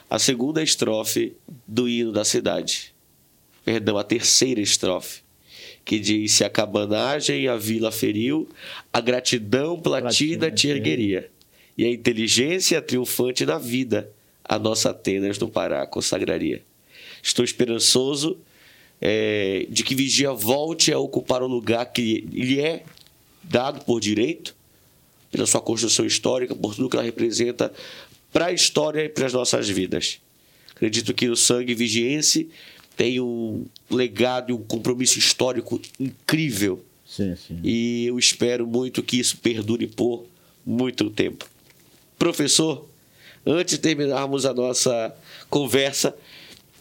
[0.09, 1.33] a segunda estrofe
[1.65, 2.93] do hino da cidade.
[3.63, 5.21] Perdão, a terceira estrofe,
[5.85, 8.49] que diz: Se a cabanagem a vila feriu,
[8.91, 11.29] a gratidão platina te ergueria,
[11.79, 14.11] e a inteligência triunfante na vida,
[14.43, 16.61] a nossa Atenas no Pará consagraria.
[17.23, 18.37] Estou esperançoso
[18.99, 22.83] é, de que Vigia volte a ocupar o lugar que lhe é
[23.41, 24.53] dado por direito,
[25.31, 27.71] pela sua construção histórica, por tudo que ela representa
[28.33, 30.19] para a história e para as nossas vidas.
[30.75, 32.49] Acredito que o sangue vigiense
[32.97, 36.83] tem um legado e um compromisso histórico incrível.
[37.07, 37.57] Sim, sim.
[37.63, 40.25] E eu espero muito que isso perdure por
[40.65, 41.47] muito tempo.
[42.19, 42.85] Professor,
[43.45, 45.15] antes de terminarmos a nossa
[45.49, 46.13] conversa,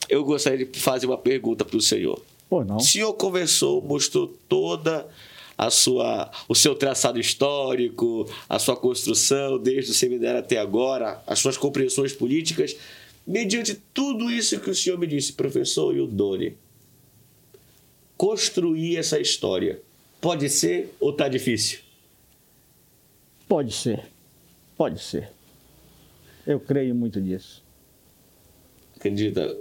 [0.08, 2.20] eu gostaria de fazer uma pergunta para o senhor.
[2.50, 2.76] Pô, não.
[2.76, 5.06] O senhor conversou, mostrou toda
[5.56, 11.38] a sua, o seu traçado histórico, a sua construção, desde o seminário até agora, as
[11.38, 12.76] suas compreensões políticas.
[13.24, 16.56] Mediante tudo isso que o senhor me disse, professor Ildone,
[18.16, 19.80] construir essa história,
[20.20, 21.78] pode ser ou está difícil?
[23.46, 24.17] Pode ser.
[24.78, 25.28] Pode ser.
[26.46, 27.64] Eu creio muito nisso.
[28.96, 29.56] Acredita?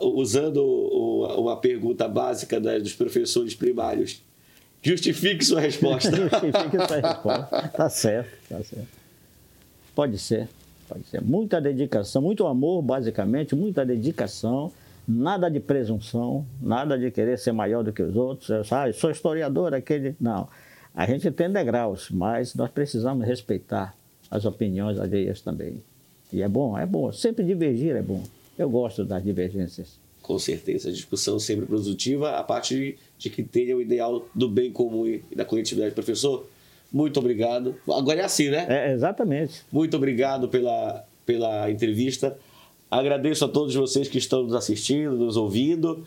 [0.00, 4.20] Usando uma, uma, pergunta básica né, dos professores primários.
[4.82, 6.10] Justifique sua resposta.
[6.14, 7.68] Justifique sua resposta.
[7.68, 8.88] Tá certo, tá certo.
[9.94, 10.48] Pode ser,
[10.88, 11.22] pode ser.
[11.22, 14.72] Muita dedicação, muito amor, basicamente, muita dedicação,
[15.06, 18.48] nada de presunção, nada de querer ser maior do que os outros.
[18.50, 20.16] Eu, ah, sou historiador, aquele.
[20.20, 20.48] Não.
[20.94, 23.94] A gente tem degraus, mas nós precisamos respeitar
[24.30, 25.82] as opiniões alheias também.
[26.32, 27.12] E é bom, é bom.
[27.12, 28.22] Sempre divergir é bom.
[28.58, 29.98] Eu gosto das divergências.
[30.22, 34.72] Com certeza, a discussão sempre produtiva, a partir de que tenha o ideal do bem
[34.72, 35.94] comum e da coletividade.
[35.94, 36.48] Professor,
[36.92, 37.76] muito obrigado.
[37.88, 38.66] Agora é assim, né?
[38.68, 39.62] É, exatamente.
[39.70, 42.36] Muito obrigado pela, pela entrevista.
[42.90, 46.04] Agradeço a todos vocês que estão nos assistindo, nos ouvindo.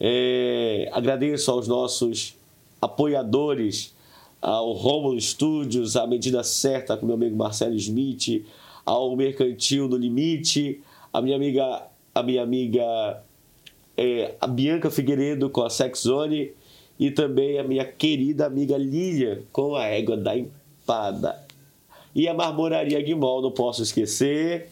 [0.00, 2.34] É, agradeço aos nossos
[2.80, 3.94] apoiadores,
[4.40, 8.44] ao Romulo Studios, à Medida Certa, com meu amigo Marcelo Smith,
[8.84, 10.80] ao Mercantil no Limite,
[11.12, 11.82] a minha amiga,
[12.14, 13.22] a minha amiga
[13.96, 16.52] é, a Bianca Figueiredo com a Sex Zone
[16.98, 21.38] e também a minha querida amiga Lilia com a Égua da Empada.
[22.14, 24.68] E a Marmoraria Guimol, não posso esquecer.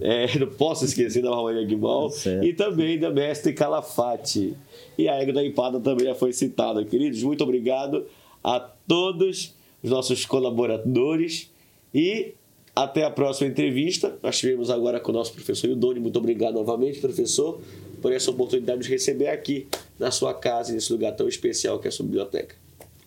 [0.00, 2.10] É, não posso esquecer da Marmoraria Guimol.
[2.10, 4.54] Tá e também da Mestre Calafate.
[4.98, 6.84] E a Égua da Empada também já foi citada.
[6.84, 8.06] Queridos, muito obrigado
[8.42, 11.50] a todos os nossos colaboradores.
[11.94, 12.34] E
[12.74, 14.16] até a próxima entrevista.
[14.22, 16.00] Nós tivemos agora com o nosso professor Ildoni.
[16.00, 17.60] Muito obrigado novamente, professor,
[18.00, 19.66] por essa oportunidade de receber aqui
[19.98, 22.54] na sua casa, nesse lugar tão especial que é a sua biblioteca.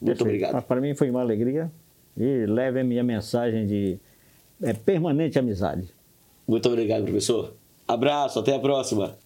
[0.01, 0.21] Muito Perfeito.
[0.21, 0.63] obrigado.
[0.63, 1.71] Para mim foi uma alegria
[2.17, 3.97] e leve a minha mensagem de
[4.61, 5.89] é, permanente amizade.
[6.47, 7.53] Muito obrigado, professor.
[7.87, 9.17] Abraço, até a próxima.